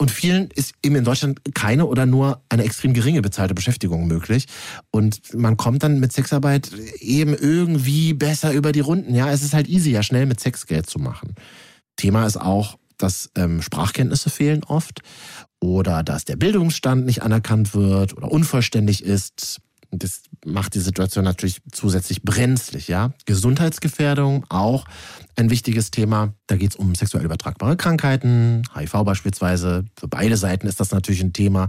[0.00, 4.46] Und vielen ist eben in Deutschland keine oder nur eine extrem geringe bezahlte Beschäftigung möglich.
[4.90, 9.14] Und man kommt dann mit Sexarbeit eben irgendwie besser über die Runden.
[9.14, 11.34] Ja, es ist halt easy, ja schnell mit Sex Geld zu machen.
[11.96, 15.02] Thema ist auch, dass ähm, Sprachkenntnisse fehlen oft
[15.60, 19.58] oder dass der Bildungsstand nicht anerkannt wird oder unvollständig ist.
[19.92, 23.12] Das macht die Situation natürlich zusätzlich brenzlig, ja.
[23.26, 24.84] Gesundheitsgefährdung auch
[25.34, 26.34] ein wichtiges Thema.
[26.46, 29.84] Da geht es um sexuell übertragbare Krankheiten, HIV beispielsweise.
[29.98, 31.68] Für beide Seiten ist das natürlich ein Thema.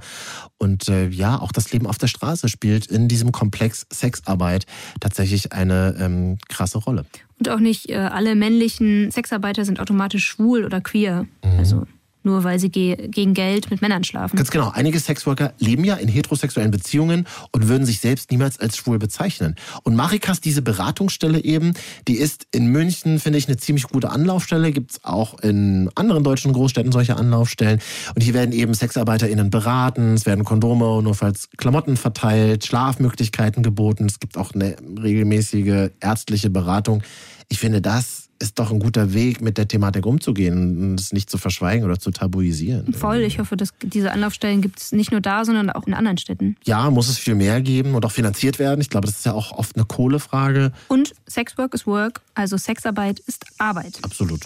[0.59, 4.67] Und äh, ja, auch das Leben auf der Straße spielt in diesem Komplex Sexarbeit
[4.99, 7.05] tatsächlich eine ähm, krasse Rolle.
[7.41, 11.25] Und auch nicht äh, alle männlichen Sexarbeiter sind automatisch schwul oder queer.
[11.57, 11.87] Also
[12.23, 14.37] nur weil sie ge gegen Geld mit Männern schlafen.
[14.37, 14.71] Ganz genau.
[14.73, 19.55] Einige Sexworker leben ja in heterosexuellen Beziehungen und würden sich selbst niemals als schwul bezeichnen.
[19.83, 21.73] Und Marikas, diese Beratungsstelle eben,
[22.07, 24.71] die ist in München, finde ich, eine ziemlich gute Anlaufstelle.
[24.71, 27.79] Gibt's auch in anderen deutschen Großstädten solche Anlaufstellen.
[28.15, 34.05] Und hier werden eben SexarbeiterInnen beraten, es werden Kondome, notfalls Klamotten verteilt, Schlafmöglichkeiten geboten.
[34.05, 37.03] Es gibt auch eine regelmäßige ärztliche Beratung.
[37.49, 41.29] Ich finde, das ist doch ein guter Weg, mit der Thematik umzugehen und es nicht
[41.29, 42.93] zu verschweigen oder zu tabuisieren.
[42.93, 43.19] Voll.
[43.19, 46.55] Ich hoffe, dass diese Anlaufstellen gibt es nicht nur da, sondern auch in anderen Städten.
[46.63, 48.81] Ja, muss es viel mehr geben und auch finanziert werden.
[48.81, 50.71] Ich glaube, das ist ja auch oft eine Kohlefrage.
[50.87, 53.99] Und Sexwork is Work, also Sexarbeit ist Arbeit.
[54.01, 54.41] Absolut.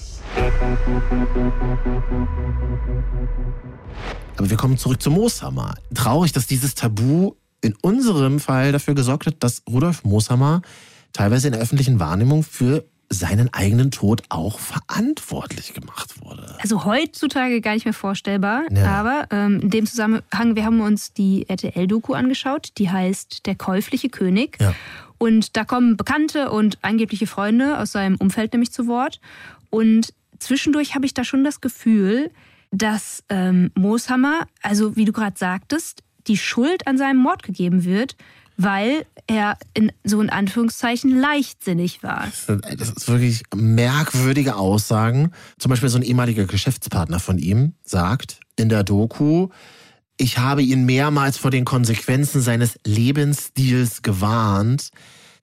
[4.38, 5.76] Aber wir kommen zurück zu Mooshammer.
[5.94, 10.62] Traurig, dass dieses Tabu in unserem Fall dafür gesorgt hat, dass Rudolf Mooshammer
[11.14, 16.56] teilweise in der öffentlichen Wahrnehmung für seinen eigenen Tod auch verantwortlich gemacht wurde.
[16.60, 18.64] Also heutzutage gar nicht mehr vorstellbar.
[18.72, 18.88] Ja.
[18.88, 24.10] Aber ähm, in dem Zusammenhang, wir haben uns die RTL-Doku angeschaut, die heißt Der käufliche
[24.10, 24.58] König.
[24.60, 24.74] Ja.
[25.18, 29.22] Und da kommen Bekannte und angebliche Freunde aus seinem Umfeld nämlich zu Wort.
[29.70, 32.32] Und zwischendurch habe ich da schon das Gefühl,
[32.72, 38.16] dass ähm, Mooshammer, also wie du gerade sagtest, die Schuld an seinem Mord gegeben wird,
[38.58, 42.28] weil er in so in Anführungszeichen leichtsinnig war.
[42.48, 45.32] Das ist wirklich merkwürdige Aussagen.
[45.58, 49.50] Zum Beispiel so ein ehemaliger Geschäftspartner von ihm sagt in der Doku,
[50.18, 54.92] ich habe ihn mehrmals vor den Konsequenzen seines Lebensstils gewarnt,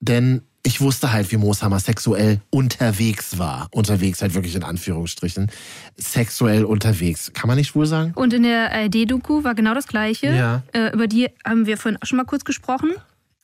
[0.01, 3.67] denn ich wusste halt, wie Mooshammer sexuell unterwegs war.
[3.73, 5.51] Unterwegs halt wirklich in Anführungsstrichen.
[5.97, 7.33] Sexuell unterwegs.
[7.33, 8.13] Kann man nicht schwul sagen?
[8.15, 10.29] Und in der ARD-Doku war genau das Gleiche.
[10.29, 10.63] Ja.
[10.73, 12.93] Äh, über die haben wir vorhin auch schon mal kurz gesprochen.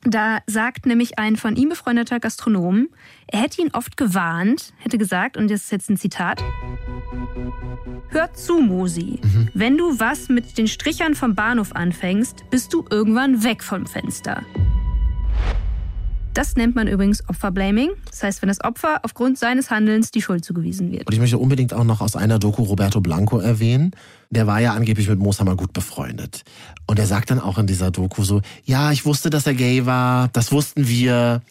[0.05, 2.89] Da sagt nämlich ein von ihm befreundeter Gastronom,
[3.27, 6.41] er hätte ihn oft gewarnt, hätte gesagt, und das ist jetzt ein Zitat,
[8.11, 9.21] Hör zu, Mosi.
[9.55, 14.45] Wenn du was mit den Strichern vom Bahnhof anfängst, bist du irgendwann weg vom Fenster.
[16.39, 17.91] Das nennt man übrigens Opferblaming.
[18.09, 21.09] Das heißt, wenn das Opfer aufgrund seines Handelns die Schuld zugewiesen wird.
[21.09, 23.91] Und ich möchte unbedingt auch noch aus einer Doku Roberto Blanco erwähnen.
[24.31, 26.45] Der war ja angeblich mit Mooshammer gut befreundet.
[26.87, 29.85] Und er sagt dann auch in dieser Doku so, ja, ich wusste, dass er gay
[29.85, 31.43] war, das wussten wir.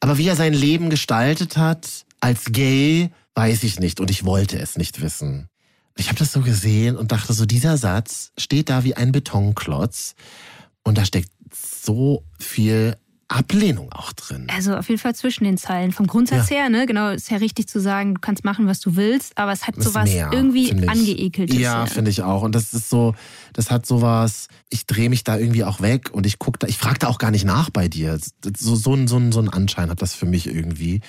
[0.00, 4.00] Aber wie er sein Leben gestaltet hat, als gay, weiß ich nicht.
[4.00, 5.50] Und ich wollte es nicht wissen.
[5.98, 10.14] Ich habe das so gesehen und dachte so, dieser Satz steht da wie ein Betonklotz.
[10.82, 12.96] Und da steckt so viel
[13.30, 14.48] Ablehnung auch drin.
[14.52, 15.92] Also auf jeden Fall zwischen den Zeilen.
[15.92, 16.56] Vom Grundsatz ja.
[16.56, 19.52] her, ne, genau, ist ja richtig zu sagen, du kannst machen, was du willst, aber
[19.52, 21.54] es hat das sowas mehr, irgendwie angeekelt.
[21.54, 21.86] Ja, ja.
[21.86, 22.42] finde ich auch.
[22.42, 23.14] Und das ist so,
[23.52, 26.76] das hat sowas, ich drehe mich da irgendwie auch weg und ich gucke da, ich
[26.76, 28.18] frage da auch gar nicht nach bei dir.
[28.18, 31.00] So, so, so, so einen Anschein hat das für mich irgendwie.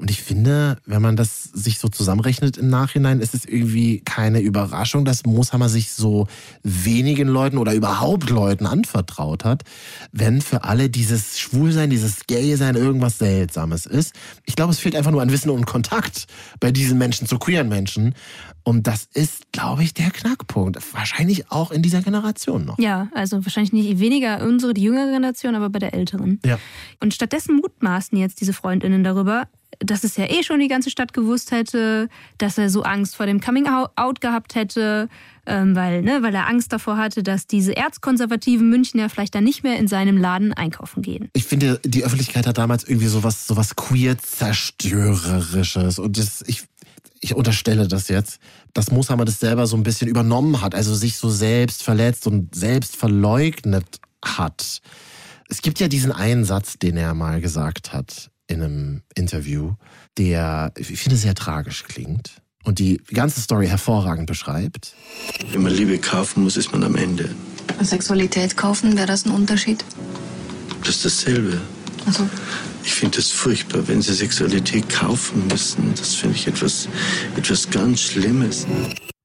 [0.00, 4.40] Und ich finde, wenn man das sich so zusammenrechnet im Nachhinein, ist es irgendwie keine
[4.40, 6.26] Überraschung, dass Mooshammer sich so
[6.62, 9.62] wenigen Leuten oder überhaupt Leuten anvertraut hat,
[10.10, 14.14] wenn für alle dieses Schwulsein, dieses Gay-Sein irgendwas Seltsames ist.
[14.46, 16.26] Ich glaube, es fehlt einfach nur an Wissen und Kontakt
[16.60, 18.14] bei diesen Menschen, zu queeren Menschen.
[18.62, 20.78] Und das ist, glaube ich, der Knackpunkt.
[20.94, 22.78] Wahrscheinlich auch in dieser Generation noch.
[22.78, 26.40] Ja, also wahrscheinlich nicht weniger unsere, die jüngere Generation, aber bei der älteren.
[26.44, 26.58] Ja.
[27.00, 29.46] Und stattdessen mutmaßen jetzt diese Freundinnen darüber,
[29.80, 32.08] dass es ja eh schon die ganze Stadt gewusst hätte,
[32.38, 35.08] dass er so Angst vor dem Coming Out gehabt hätte,
[35.46, 39.62] ähm, weil, ne, weil er Angst davor hatte, dass diese erzkonservativen Münchner vielleicht dann nicht
[39.62, 41.30] mehr in seinem Laden einkaufen gehen.
[41.32, 45.98] Ich finde, die Öffentlichkeit hat damals irgendwie sowas, sowas queer-zerstörerisches.
[45.98, 46.64] Und das, ich,
[47.20, 48.38] ich unterstelle das jetzt,
[48.74, 52.54] dass Mooshammer das selber so ein bisschen übernommen hat, also sich so selbst verletzt und
[52.54, 54.82] selbst verleugnet hat.
[55.48, 59.74] Es gibt ja diesen einen Satz, den er mal gesagt hat in einem Interview,
[60.18, 64.94] der, ich finde, sehr tragisch klingt und die ganze Story hervorragend beschreibt.
[65.50, 67.30] Wenn man Liebe kaufen muss, ist man am Ende.
[67.80, 69.84] Sexualität kaufen, wäre das ein Unterschied?
[70.80, 71.60] Das ist dasselbe.
[72.06, 72.28] Also.
[72.82, 75.94] Ich finde es furchtbar, wenn sie Sexualität kaufen müssen.
[75.96, 76.88] Das finde ich etwas,
[77.36, 78.66] etwas ganz Schlimmes.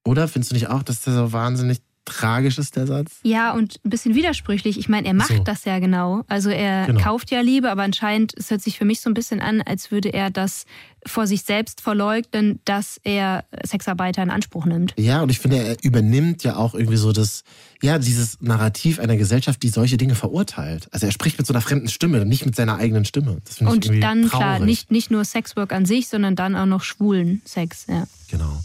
[0.05, 3.19] Oder findest du nicht auch, dass der so wahnsinnig tragisch ist, der Satz.
[3.23, 4.77] Ja, und ein bisschen widersprüchlich.
[4.77, 5.43] Ich meine, er macht so.
[5.43, 6.23] das ja genau.
[6.27, 7.01] Also er genau.
[7.01, 9.91] kauft ja Liebe, aber anscheinend, es hört sich für mich so ein bisschen an, als
[9.91, 10.65] würde er das
[11.07, 14.93] vor sich selbst verleugnen, dass er Sexarbeiter in Anspruch nimmt.
[14.97, 17.43] Ja, und ich finde, er übernimmt ja auch irgendwie so das,
[17.81, 20.87] ja, dieses Narrativ einer Gesellschaft, die solche Dinge verurteilt.
[20.91, 23.41] Also er spricht mit so einer fremden Stimme, nicht mit seiner eigenen Stimme.
[23.59, 24.29] und dann, traurig.
[24.29, 28.05] klar, nicht, nicht nur Sexwork an sich, sondern dann auch noch schwulen Sex, ja.
[28.29, 28.61] Genau.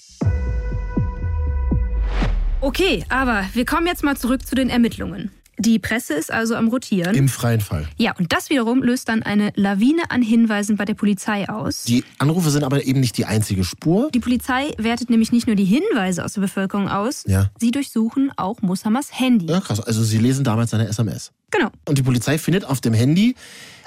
[2.62, 5.30] Okay, aber wir kommen jetzt mal zurück zu den Ermittlungen.
[5.56, 7.14] Die Presse ist also am Rotieren.
[7.14, 7.86] Im freien Fall.
[7.96, 11.84] Ja, und das wiederum löst dann eine Lawine an Hinweisen bei der Polizei aus.
[11.84, 14.10] Die Anrufe sind aber eben nicht die einzige Spur.
[14.12, 17.50] Die Polizei wertet nämlich nicht nur die Hinweise aus der Bevölkerung aus, ja.
[17.58, 19.46] sie durchsuchen auch Mushammers Handy.
[19.46, 19.80] Ja, krass.
[19.80, 21.32] Also sie lesen damals seine SMS.
[21.50, 21.70] Genau.
[21.86, 23.36] Und die Polizei findet auf dem Handy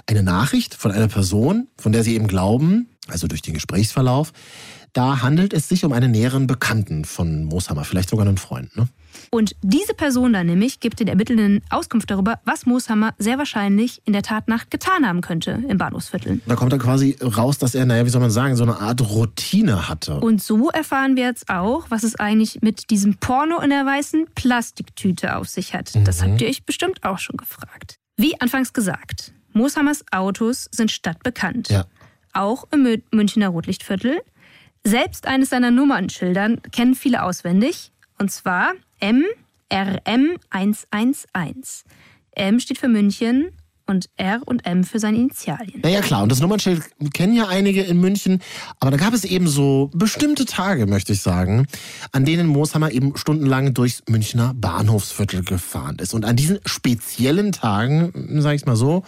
[0.08, 4.32] eine Nachricht von einer Person, von der sie eben glauben, also durch den Gesprächsverlauf,
[4.94, 8.76] da handelt es sich um einen näheren Bekannten von Mooshammer, vielleicht sogar einen Freund.
[8.78, 8.88] Ne?
[9.30, 14.14] Und diese Person dann nämlich gibt den Ermittelnden Auskunft darüber, was Mooshammer sehr wahrscheinlich in
[14.14, 16.42] der Tat nach getan haben könnte im Bahnhofsviertel.
[16.46, 19.02] Da kommt dann quasi raus, dass er, naja, wie soll man sagen, so eine Art
[19.02, 20.20] Routine hatte.
[20.20, 24.28] Und so erfahren wir jetzt auch, was es eigentlich mit diesem Porno in der weißen
[24.36, 25.92] Plastiktüte auf sich hat.
[26.06, 26.32] Das mhm.
[26.32, 27.98] habt ihr euch bestimmt auch schon gefragt.
[28.18, 31.70] Wie anfangs gesagt, Mooshammers Autos sind stadtbekannt.
[31.70, 31.86] Ja.
[32.34, 34.22] Auch im Münchner Rotlichtviertel.
[34.86, 41.84] Selbst eines seiner Nummernschildern kennen viele auswendig, und zwar MRM111.
[42.32, 43.52] M steht für München
[43.86, 45.80] und R und M für seine Initialien.
[45.82, 48.42] Naja klar, und das Nummernschild kennen ja einige in München,
[48.80, 51.66] aber da gab es eben so bestimmte Tage, möchte ich sagen,
[52.12, 56.14] an denen Mooshammer eben stundenlang durchs Münchner Bahnhofsviertel gefahren ist.
[56.14, 59.04] Und an diesen speziellen Tagen, sage ich mal so,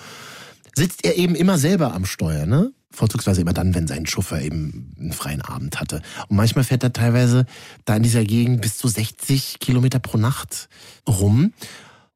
[0.73, 2.71] sitzt er eben immer selber am Steuer, ne?
[2.95, 6.01] Vorzugsweise immer dann, wenn sein Chauffeur eben einen freien Abend hatte.
[6.27, 7.45] Und manchmal fährt er teilweise
[7.85, 10.69] da in dieser Gegend bis zu 60 Kilometer pro Nacht
[11.07, 11.53] rum.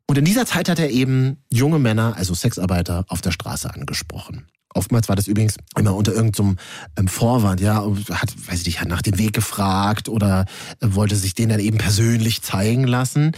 [0.08, 4.48] Und in dieser Zeit hat er eben junge Männer, also Sexarbeiter, auf der Straße angesprochen.
[4.74, 6.58] Oftmals war das übrigens immer unter irgendeinem
[6.98, 10.46] so Vorwand, ja, hat, weiß ich nicht, hat nach dem Weg gefragt oder
[10.80, 13.34] wollte sich den dann eben persönlich zeigen lassen.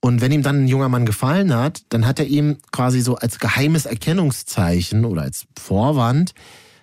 [0.00, 3.16] Und wenn ihm dann ein junger Mann gefallen hat, dann hat er ihm quasi so
[3.16, 6.34] als geheimes Erkennungszeichen oder als Vorwand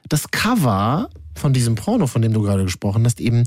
[0.09, 3.43] das Cover von diesem Porno, von dem du gerade gesprochen hast, eben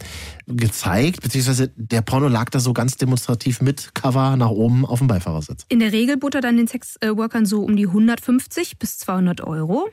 [0.47, 5.09] gezeigt, beziehungsweise der Porno lag da so ganz demonstrativ mit Cover nach oben auf dem
[5.09, 5.65] Beifahrersitz.
[5.69, 9.89] In der Regel bot er dann den Sexworkern so um die 150 bis 200 Euro.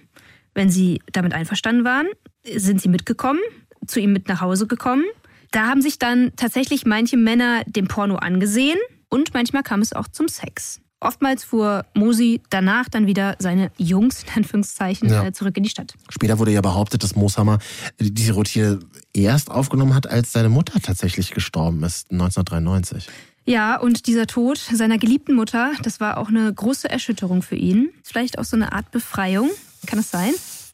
[0.53, 2.07] Wenn sie damit einverstanden waren,
[2.55, 3.39] sind sie mitgekommen,
[3.88, 5.05] zu ihm mit nach Hause gekommen.
[5.51, 8.78] Da haben sich dann tatsächlich manche Männer dem Porno angesehen
[9.09, 10.82] und manchmal kam es auch zum Sex.
[11.05, 15.25] Oftmals fuhr Mosi danach dann wieder seine Jungs, in Anführungszeichen, ja.
[15.25, 15.93] Äh, zurück in die Stadt.
[16.09, 17.59] Später wurde ja behauptet, dass Mooshammer
[17.99, 18.79] diese Routine
[19.13, 23.07] erst aufgenommen hat, als seine Mutter tatsächlich gestorben ist, 1993.
[23.45, 27.89] Ja, und dieser Tod seiner geliebten Mutter, das war auch eine große Erschütterung für ihn.
[28.03, 29.51] Vielleicht auch so eine Art Befreiung.
[29.85, 30.31] Kann es sein?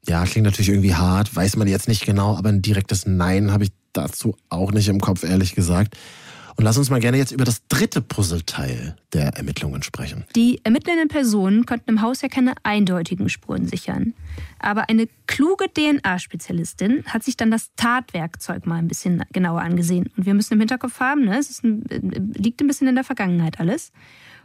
[0.07, 3.65] Ja, klingt natürlich irgendwie hart, weiß man jetzt nicht genau, aber ein direktes Nein habe
[3.65, 5.95] ich dazu auch nicht im Kopf, ehrlich gesagt.
[6.61, 10.25] Und lass uns mal gerne jetzt über das dritte Puzzleteil der Ermittlungen sprechen.
[10.35, 14.13] Die ermittelnden Personen konnten im Haus ja keine eindeutigen Spuren sichern.
[14.59, 20.11] Aber eine kluge DNA-Spezialistin hat sich dann das Tatwerkzeug mal ein bisschen genauer angesehen.
[20.15, 21.83] Und wir müssen im Hinterkopf haben, ne, es ein,
[22.37, 23.91] liegt ein bisschen in der Vergangenheit alles.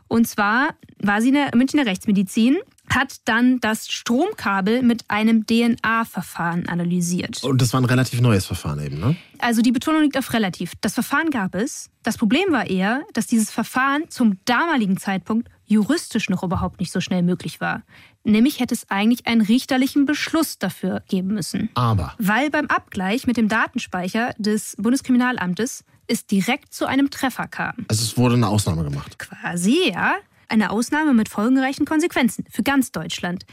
[0.08, 2.56] Und zwar war sie in der Münchner Rechtsmedizin
[2.88, 7.42] hat dann das Stromkabel mit einem DNA-Verfahren analysiert.
[7.44, 9.16] Und das war ein relativ neues Verfahren eben, ne?
[9.38, 10.72] Also die Betonung liegt auf relativ.
[10.80, 11.90] Das Verfahren gab es.
[12.02, 17.00] Das Problem war eher, dass dieses Verfahren zum damaligen Zeitpunkt juristisch noch überhaupt nicht so
[17.00, 17.82] schnell möglich war.
[18.24, 21.70] Nämlich hätte es eigentlich einen richterlichen Beschluss dafür geben müssen.
[21.74, 22.14] Aber.
[22.18, 27.74] Weil beim Abgleich mit dem Datenspeicher des Bundeskriminalamtes es direkt zu einem Treffer kam.
[27.88, 29.18] Also es wurde eine Ausnahme gemacht.
[29.18, 30.14] Quasi, ja.
[30.48, 33.44] Eine Ausnahme mit folgenreichen Konsequenzen für ganz Deutschland.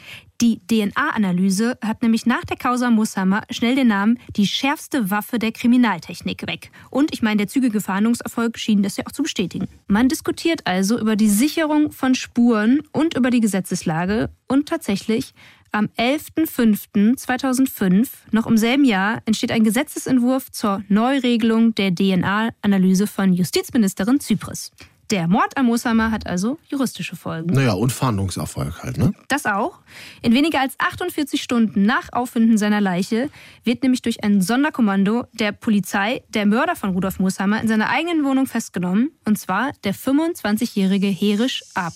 [0.41, 5.52] Die DNA-Analyse hat nämlich nach der Causa Mushammer schnell den Namen die schärfste Waffe der
[5.52, 6.72] Kriminaltechnik weg.
[6.89, 9.68] Und ich meine, der zügige Fahndungserfolg schien das ja auch zu bestätigen.
[9.88, 15.34] Man diskutiert also über die Sicherung von Spuren und über die Gesetzeslage und tatsächlich
[15.72, 24.20] am 11.05.2005, noch im selben Jahr, entsteht ein Gesetzesentwurf zur Neuregelung der DNA-Analyse von Justizministerin
[24.20, 24.72] Zypris.
[25.14, 27.53] Der Mord am Moshammer hat also juristische Folgen.
[27.53, 29.14] Naja, und Fahndungserfolg halt, ne?
[29.28, 29.78] Das auch.
[30.24, 33.30] In weniger als 48 Stunden nach Auffinden seiner Leiche
[33.64, 38.26] wird nämlich durch ein Sonderkommando der Polizei der Mörder von Rudolf Moshammer in seiner eigenen
[38.26, 39.11] Wohnung festgenommen.
[39.24, 41.91] Und zwar der 25-jährige Herisch A.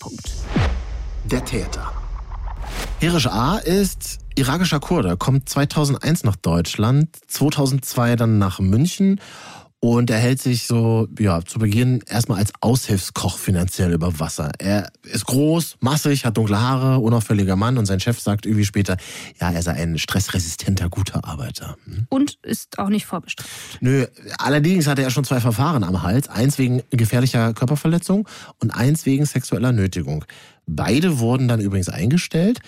[1.26, 1.91] Der Täter.
[2.99, 3.57] Herisch A.
[3.57, 9.20] ist irakischer Kurde, kommt 2001 nach Deutschland, 2002 dann nach München
[9.80, 14.51] und er hält sich so, ja, zu Beginn erstmal als Aushilfskoch finanziell über Wasser.
[14.57, 18.97] Er ist groß, massig, hat dunkle Haare, unauffälliger Mann und sein Chef sagt irgendwie später,
[19.39, 21.78] ja, er sei ein stressresistenter, guter Arbeiter.
[21.86, 22.07] Hm?
[22.09, 23.49] Und ist auch nicht vorbestraft.
[23.80, 24.07] Nö,
[24.39, 26.28] allerdings hatte er schon zwei Verfahren am Hals.
[26.28, 28.28] Eins wegen gefährlicher Körperverletzung
[28.59, 30.25] und eins wegen sexueller Nötigung.
[30.65, 32.59] Beide wurden dann übrigens eingestellt.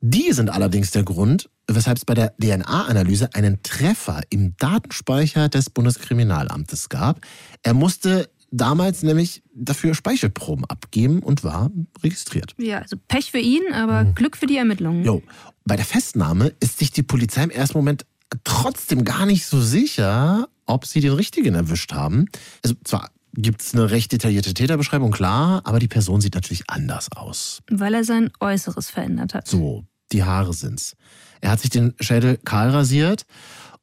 [0.00, 5.70] Die sind allerdings der Grund, weshalb es bei der DNA-Analyse einen Treffer im Datenspeicher des
[5.70, 7.20] Bundeskriminalamtes gab.
[7.62, 11.70] Er musste damals nämlich dafür Speichelproben abgeben und war
[12.02, 12.54] registriert.
[12.58, 14.14] Ja, also Pech für ihn, aber mhm.
[14.14, 15.04] Glück für die Ermittlungen.
[15.04, 15.22] Jo.
[15.64, 18.06] Bei der Festnahme ist sich die Polizei im ersten Moment
[18.44, 22.26] trotzdem gar nicht so sicher, ob sie den Richtigen erwischt haben.
[22.62, 27.10] Also zwar gibt es eine recht detaillierte Täterbeschreibung, klar, aber die Person sieht natürlich anders
[27.12, 27.60] aus.
[27.70, 29.46] Weil er sein Äußeres verändert hat.
[29.46, 30.96] So, die Haare sind's.
[31.40, 33.26] Er hat sich den Schädel kahl rasiert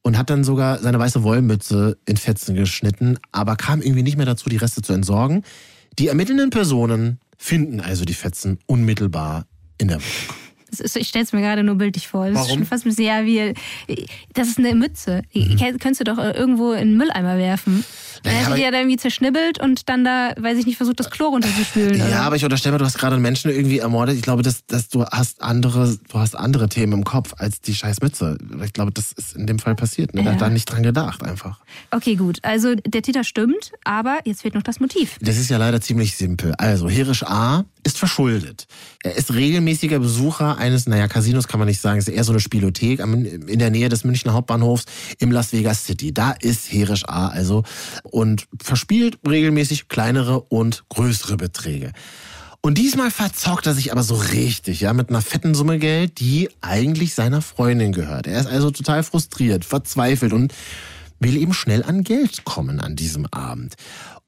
[0.01, 4.25] und hat dann sogar seine weiße Wollmütze in Fetzen geschnitten, aber kam irgendwie nicht mehr
[4.25, 5.43] dazu, die Reste zu entsorgen.
[5.97, 9.45] Die ermittelnden Personen finden also die Fetzen unmittelbar
[9.77, 10.44] in der Wohnung.
[10.79, 12.25] Ich stelle es mir gerade nur bildlich vor.
[12.27, 12.47] Das Warum?
[12.47, 13.53] ist schon fast ein bisschen, ja, wie,
[14.33, 15.23] das ist eine Mütze.
[15.33, 15.57] Mhm.
[15.79, 17.83] Könntest du doch irgendwo in den Mülleimer werfen.
[18.23, 20.99] Dann naja, hätte die ja da irgendwie zerschnibbelt und dann da, weiß ich nicht, versucht,
[20.99, 21.97] das Chlor runterzuspülen.
[21.97, 22.21] Ja, oder?
[22.21, 24.15] aber ich unterstelle mal, du hast gerade einen Menschen irgendwie ermordet.
[24.15, 27.75] Ich glaube, dass, dass du hast andere, du hast andere Themen im Kopf als die
[27.75, 28.37] scheiß Mütze.
[28.63, 30.13] Ich glaube, das ist in dem Fall passiert.
[30.13, 30.21] Ne?
[30.21, 30.25] Ja.
[30.25, 31.59] Da hat da nicht dran gedacht einfach.
[31.91, 32.39] Okay, gut.
[32.41, 35.17] Also der Täter stimmt, aber jetzt fehlt noch das Motiv.
[35.21, 36.53] Das ist ja leider ziemlich simpel.
[36.57, 38.67] Also, Herisch A ist verschuldet.
[39.03, 42.39] Er ist regelmäßiger Besucher eines, naja, Casinos kann man nicht sagen, ist eher so eine
[42.39, 44.85] Spielothek in der Nähe des Münchner Hauptbahnhofs
[45.19, 46.13] im Las Vegas City.
[46.13, 47.63] Da ist Herisch A also
[48.03, 51.91] und verspielt regelmäßig kleinere und größere Beträge.
[52.61, 56.49] Und diesmal verzockt er sich aber so richtig, ja, mit einer fetten Summe Geld, die
[56.61, 58.25] eigentlich seiner Freundin gehört.
[58.25, 60.51] Er ist also total frustriert, verzweifelt und
[61.19, 63.75] will eben schnell an Geld kommen an diesem Abend.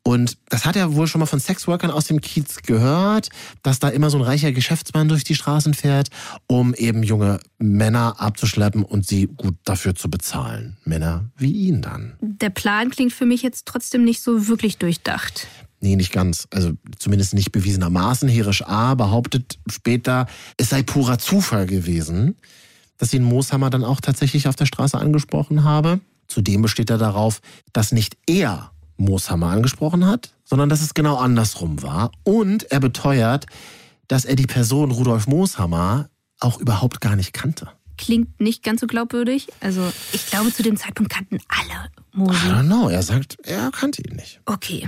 [0.08, 3.28] Und das hat er wohl schon mal von Sexworkern aus dem Kiez gehört,
[3.62, 6.08] dass da immer so ein reicher Geschäftsmann durch die Straßen fährt,
[6.48, 10.78] um eben junge Männer abzuschleppen und sie gut dafür zu bezahlen.
[10.86, 12.14] Männer wie ihn dann.
[12.22, 15.46] Der Plan klingt für mich jetzt trotzdem nicht so wirklich durchdacht.
[15.82, 16.48] Nee, nicht ganz.
[16.52, 18.30] Also zumindest nicht bewiesenermaßen.
[18.30, 18.96] Herisch A.
[18.96, 22.38] behauptet später, es sei purer Zufall gewesen,
[22.98, 26.00] dass ihn Mooshammer dann auch tatsächlich auf der Straße angesprochen habe.
[26.30, 27.42] Zudem besteht er darauf,
[27.74, 32.12] dass nicht er Mooshammer angesprochen hat, sondern dass es genau andersrum war.
[32.24, 33.46] Und er beteuert,
[34.08, 37.70] dass er die Person Rudolf Mooshammer auch überhaupt gar nicht kannte.
[37.98, 39.48] Klingt nicht ganz so glaubwürdig.
[39.60, 42.48] Also ich glaube, zu dem Zeitpunkt kannten alle Mosi.
[42.48, 42.90] I don't know.
[42.90, 44.40] Er sagt, er kannte ihn nicht.
[44.46, 44.88] Okay.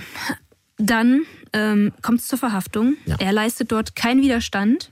[0.77, 2.95] Dann ähm, kommt es zur Verhaftung.
[3.05, 3.15] Ja.
[3.19, 4.91] Er leistet dort keinen Widerstand.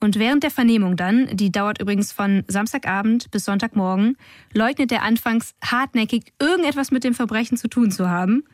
[0.00, 4.16] Und während der Vernehmung dann, die dauert übrigens von Samstagabend bis Sonntagmorgen,
[4.54, 8.44] leugnet er anfangs hartnäckig, irgendetwas mit dem Verbrechen zu tun zu haben,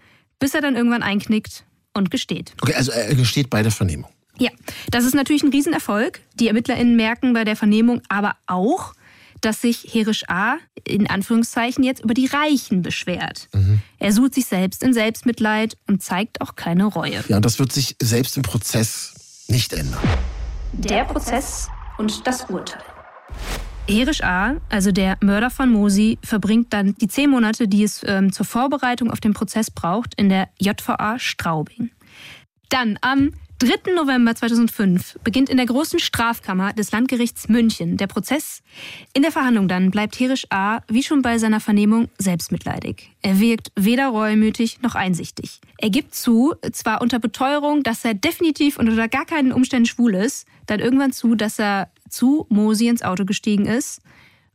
[0.41, 2.53] bis er dann irgendwann einknickt und gesteht.
[2.61, 4.11] Okay, also er gesteht bei der Vernehmung.
[4.39, 4.51] Ja,
[4.91, 6.21] das ist natürlich ein Riesenerfolg.
[6.35, 8.93] Die ErmittlerInnen merken bei der Vernehmung aber auch,
[9.41, 10.57] dass sich Herisch A.
[10.85, 13.49] in Anführungszeichen jetzt über die Reichen beschwert.
[13.55, 13.81] Mhm.
[13.99, 17.23] Er sucht sich selbst in Selbstmitleid und zeigt auch keine Reue.
[17.29, 20.01] Ja, und das wird sich selbst im Prozess nicht ändern.
[20.73, 22.83] Der Prozess und das Urteil.
[23.89, 28.33] Herisch A., also der Mörder von Mosi, verbringt dann die zehn Monate, die es ähm,
[28.33, 31.91] zur Vorbereitung auf den Prozess braucht, in der JVA Straubing.
[32.69, 33.95] Dann am 3.
[33.95, 38.63] November 2005 beginnt in der großen Strafkammer des Landgerichts München der Prozess.
[39.15, 40.81] In der Verhandlung dann bleibt Herisch A.
[40.89, 43.13] wie schon bei seiner Vernehmung selbstmitleidig.
[43.23, 45.63] Er wirkt weder reumütig noch einsichtig.
[45.79, 50.15] Er gibt zu, zwar unter Beteuerung, dass er definitiv und unter gar keinen Umständen schwul
[50.15, 54.03] ist, dann irgendwann zu, dass er zu Mosi ins Auto gestiegen ist,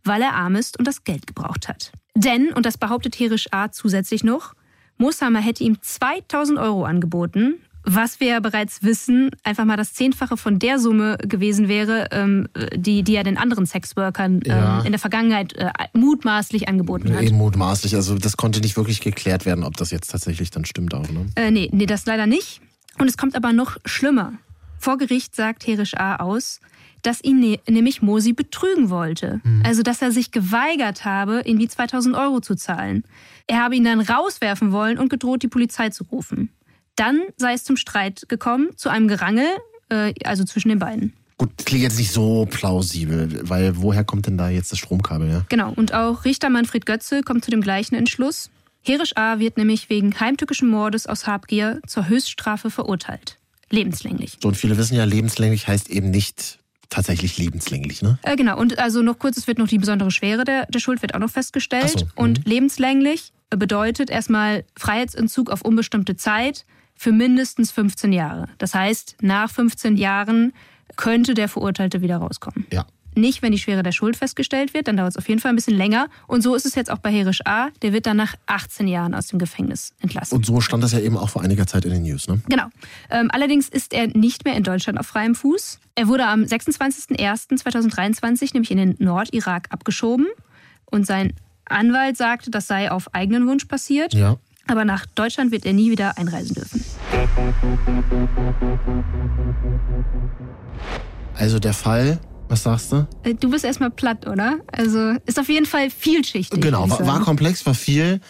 [0.03, 1.91] weil er arm ist und das Geld gebraucht hat.
[2.13, 3.71] Denn, und das behauptet Herisch A.
[3.71, 4.53] zusätzlich noch,
[4.99, 10.37] Mooshammer hätte ihm 2000 Euro angeboten was wir ja bereits wissen, einfach mal das Zehnfache
[10.37, 14.99] von der Summe gewesen wäre, ähm, die, die er den anderen Sexworkern ähm, in der
[14.99, 17.23] Vergangenheit äh, mutmaßlich angeboten hat.
[17.23, 20.93] Eben mutmaßlich, also das konnte nicht wirklich geklärt werden, ob das jetzt tatsächlich dann stimmt
[20.93, 21.25] auch, ne?
[21.35, 22.61] Äh, nee, nee, das leider nicht.
[22.97, 24.33] Und es kommt aber noch schlimmer.
[24.77, 26.17] Vor Gericht sagt Herisch A.
[26.17, 26.59] aus,
[27.01, 29.41] dass ihn ne nämlich Mosi betrügen wollte.
[29.43, 29.63] Mhm.
[29.65, 33.03] Also, dass er sich geweigert habe, ihm die 2000 Euro zu zahlen.
[33.47, 36.49] Er habe ihn dann rauswerfen wollen und gedroht, die Polizei zu rufen.
[37.01, 39.47] Dann sei es zum Streit gekommen, zu einem Gerangel,
[39.89, 41.13] äh, also zwischen den beiden.
[41.39, 45.27] Gut, klingt jetzt nicht so plausibel, weil woher kommt denn da jetzt das Stromkabel?
[45.27, 45.45] Ja?
[45.49, 48.51] Genau, und auch Richter Manfred Götze kommt zu dem gleichen Entschluss.
[48.83, 49.39] Herisch A.
[49.39, 53.39] wird nämlich wegen heimtückischen Mordes aus Habgier zur Höchststrafe verurteilt.
[53.71, 54.37] Lebenslänglich.
[54.39, 56.59] So, und viele wissen ja, lebenslänglich heißt eben nicht
[56.91, 58.19] tatsächlich lebenslänglich, ne?
[58.21, 61.01] Äh, genau, und also noch kurz, es wird noch die besondere Schwere der, der Schuld
[61.01, 61.97] wird auch noch festgestellt.
[61.97, 62.51] So, und mhm.
[62.51, 66.63] lebenslänglich bedeutet erstmal Freiheitsentzug auf unbestimmte Zeit
[67.01, 68.47] für mindestens 15 Jahre.
[68.59, 70.53] Das heißt, nach 15 Jahren
[70.97, 72.67] könnte der Verurteilte wieder rauskommen.
[72.71, 72.85] Ja.
[73.15, 75.55] Nicht, wenn die Schwere der Schuld festgestellt wird, dann dauert es auf jeden Fall ein
[75.55, 76.09] bisschen länger.
[76.27, 77.69] Und so ist es jetzt auch bei Herisch A.
[77.81, 80.35] Der wird dann nach 18 Jahren aus dem Gefängnis entlassen.
[80.35, 82.39] Und so stand das ja eben auch vor einiger Zeit in den News, ne?
[82.47, 82.65] Genau.
[83.09, 85.79] Ähm, allerdings ist er nicht mehr in Deutschland auf freiem Fuß.
[85.95, 90.27] Er wurde am 26.01.2023 nämlich in den Nordirak abgeschoben.
[90.85, 91.33] Und sein
[91.65, 94.13] Anwalt sagte, das sei auf eigenen Wunsch passiert.
[94.13, 94.37] Ja.
[94.67, 96.83] Aber nach Deutschland wird er nie wieder einreisen dürfen.
[101.35, 103.07] Also der Fall, was sagst du?
[103.23, 104.59] Äh, du bist erstmal platt, oder?
[104.71, 106.61] Also ist auf jeden Fall vielschichtig.
[106.61, 108.21] Genau, war, war komplex, war viel.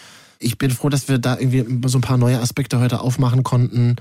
[0.42, 3.96] Ich bin froh, dass wir da irgendwie so ein paar neue Aspekte heute aufmachen konnten.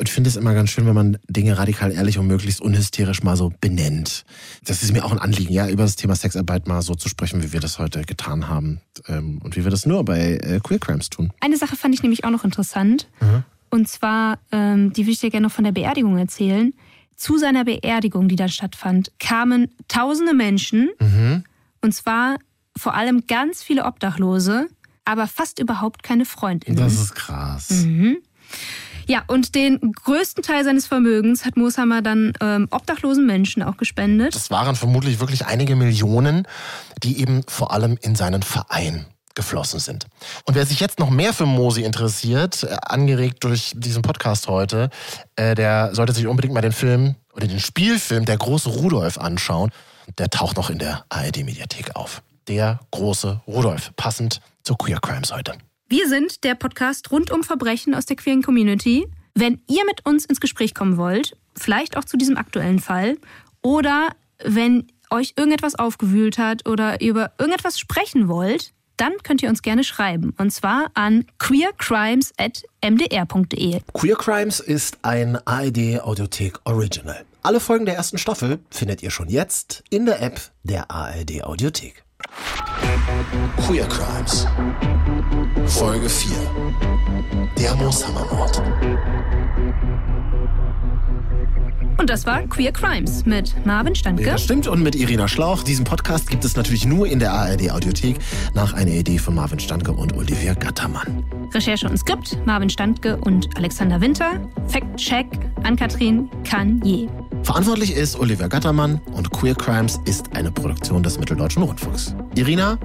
[0.00, 3.36] Ich finde es immer ganz schön, wenn man Dinge radikal ehrlich und möglichst unhysterisch mal
[3.36, 4.24] so benennt.
[4.64, 7.42] Das ist mir auch ein Anliegen, ja, über das Thema Sexarbeit mal so zu sprechen,
[7.42, 8.80] wie wir das heute getan haben.
[9.06, 11.30] Ähm, und wie wir das nur bei äh, Queer Crimes tun.
[11.40, 13.08] Eine Sache fand ich nämlich auch noch interessant.
[13.20, 13.44] Mhm.
[13.70, 16.72] Und zwar, ähm, die will ich dir gerne noch von der Beerdigung erzählen.
[17.16, 20.90] Zu seiner Beerdigung, die da stattfand, kamen tausende Menschen.
[21.00, 21.44] Mhm.
[21.82, 22.38] Und zwar
[22.76, 24.68] vor allem ganz viele Obdachlose,
[25.06, 26.76] aber fast überhaupt keine Freundinnen.
[26.76, 27.70] Das ist krass.
[27.70, 28.18] Mhm.
[29.08, 34.34] Ja, und den größten Teil seines Vermögens hat Mooshammer dann ähm, obdachlosen Menschen auch gespendet.
[34.34, 36.46] Das waren vermutlich wirklich einige Millionen,
[37.04, 40.06] die eben vor allem in seinen Verein geflossen sind.
[40.44, 44.90] Und wer sich jetzt noch mehr für Mosi interessiert, äh, angeregt durch diesen Podcast heute,
[45.36, 49.70] äh, der sollte sich unbedingt mal den Film oder den Spielfilm Der große Rudolf anschauen.
[50.18, 52.22] Der taucht noch in der ARD-Mediathek auf.
[52.48, 55.54] Der große Rudolf, passend zu Queer Crimes heute.
[55.88, 59.06] Wir sind der Podcast rund um Verbrechen aus der queeren Community.
[59.34, 63.16] Wenn ihr mit uns ins Gespräch kommen wollt, vielleicht auch zu diesem aktuellen Fall,
[63.62, 64.08] oder
[64.44, 69.62] wenn euch irgendetwas aufgewühlt hat oder ihr über irgendetwas sprechen wollt, dann könnt ihr uns
[69.62, 70.34] gerne schreiben.
[70.36, 73.82] Und zwar an queercrimes.mdr.de.
[73.92, 77.24] Queer Crimes ist ein ARD Audiothek Original.
[77.42, 82.05] Alle Folgen der ersten Staffel findet ihr schon jetzt in der App der ARD Audiothek.
[83.66, 84.46] Queer Crimes.
[85.66, 86.36] Folge 4.
[87.58, 88.62] Der Mooshammer-Mord.
[91.98, 94.24] Und das war Queer Crimes mit Marvin Standke.
[94.24, 94.66] Ja, das stimmt.
[94.66, 95.62] Und mit Irina Schlauch.
[95.62, 98.18] Diesen Podcast gibt es natürlich nur in der ARD Audiothek
[98.54, 101.24] nach einer Idee von Marvin Standke und Olivia Gattermann.
[101.54, 104.32] Recherche und Skript Marvin Standke und Alexander Winter.
[104.68, 105.26] Fact-Check
[105.62, 107.08] Ann-Kathrin Kanye.
[107.42, 112.14] Verantwortlich ist Olivia Gattermann und Queer Crimes ist eine Produktion des Mitteldeutschen Rundfunks.
[112.34, 112.78] Irina.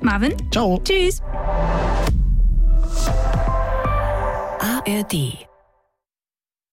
[0.00, 0.34] Marvin.
[0.50, 0.80] Ciao.
[0.84, 1.22] Tschüss.
[4.60, 5.46] ARD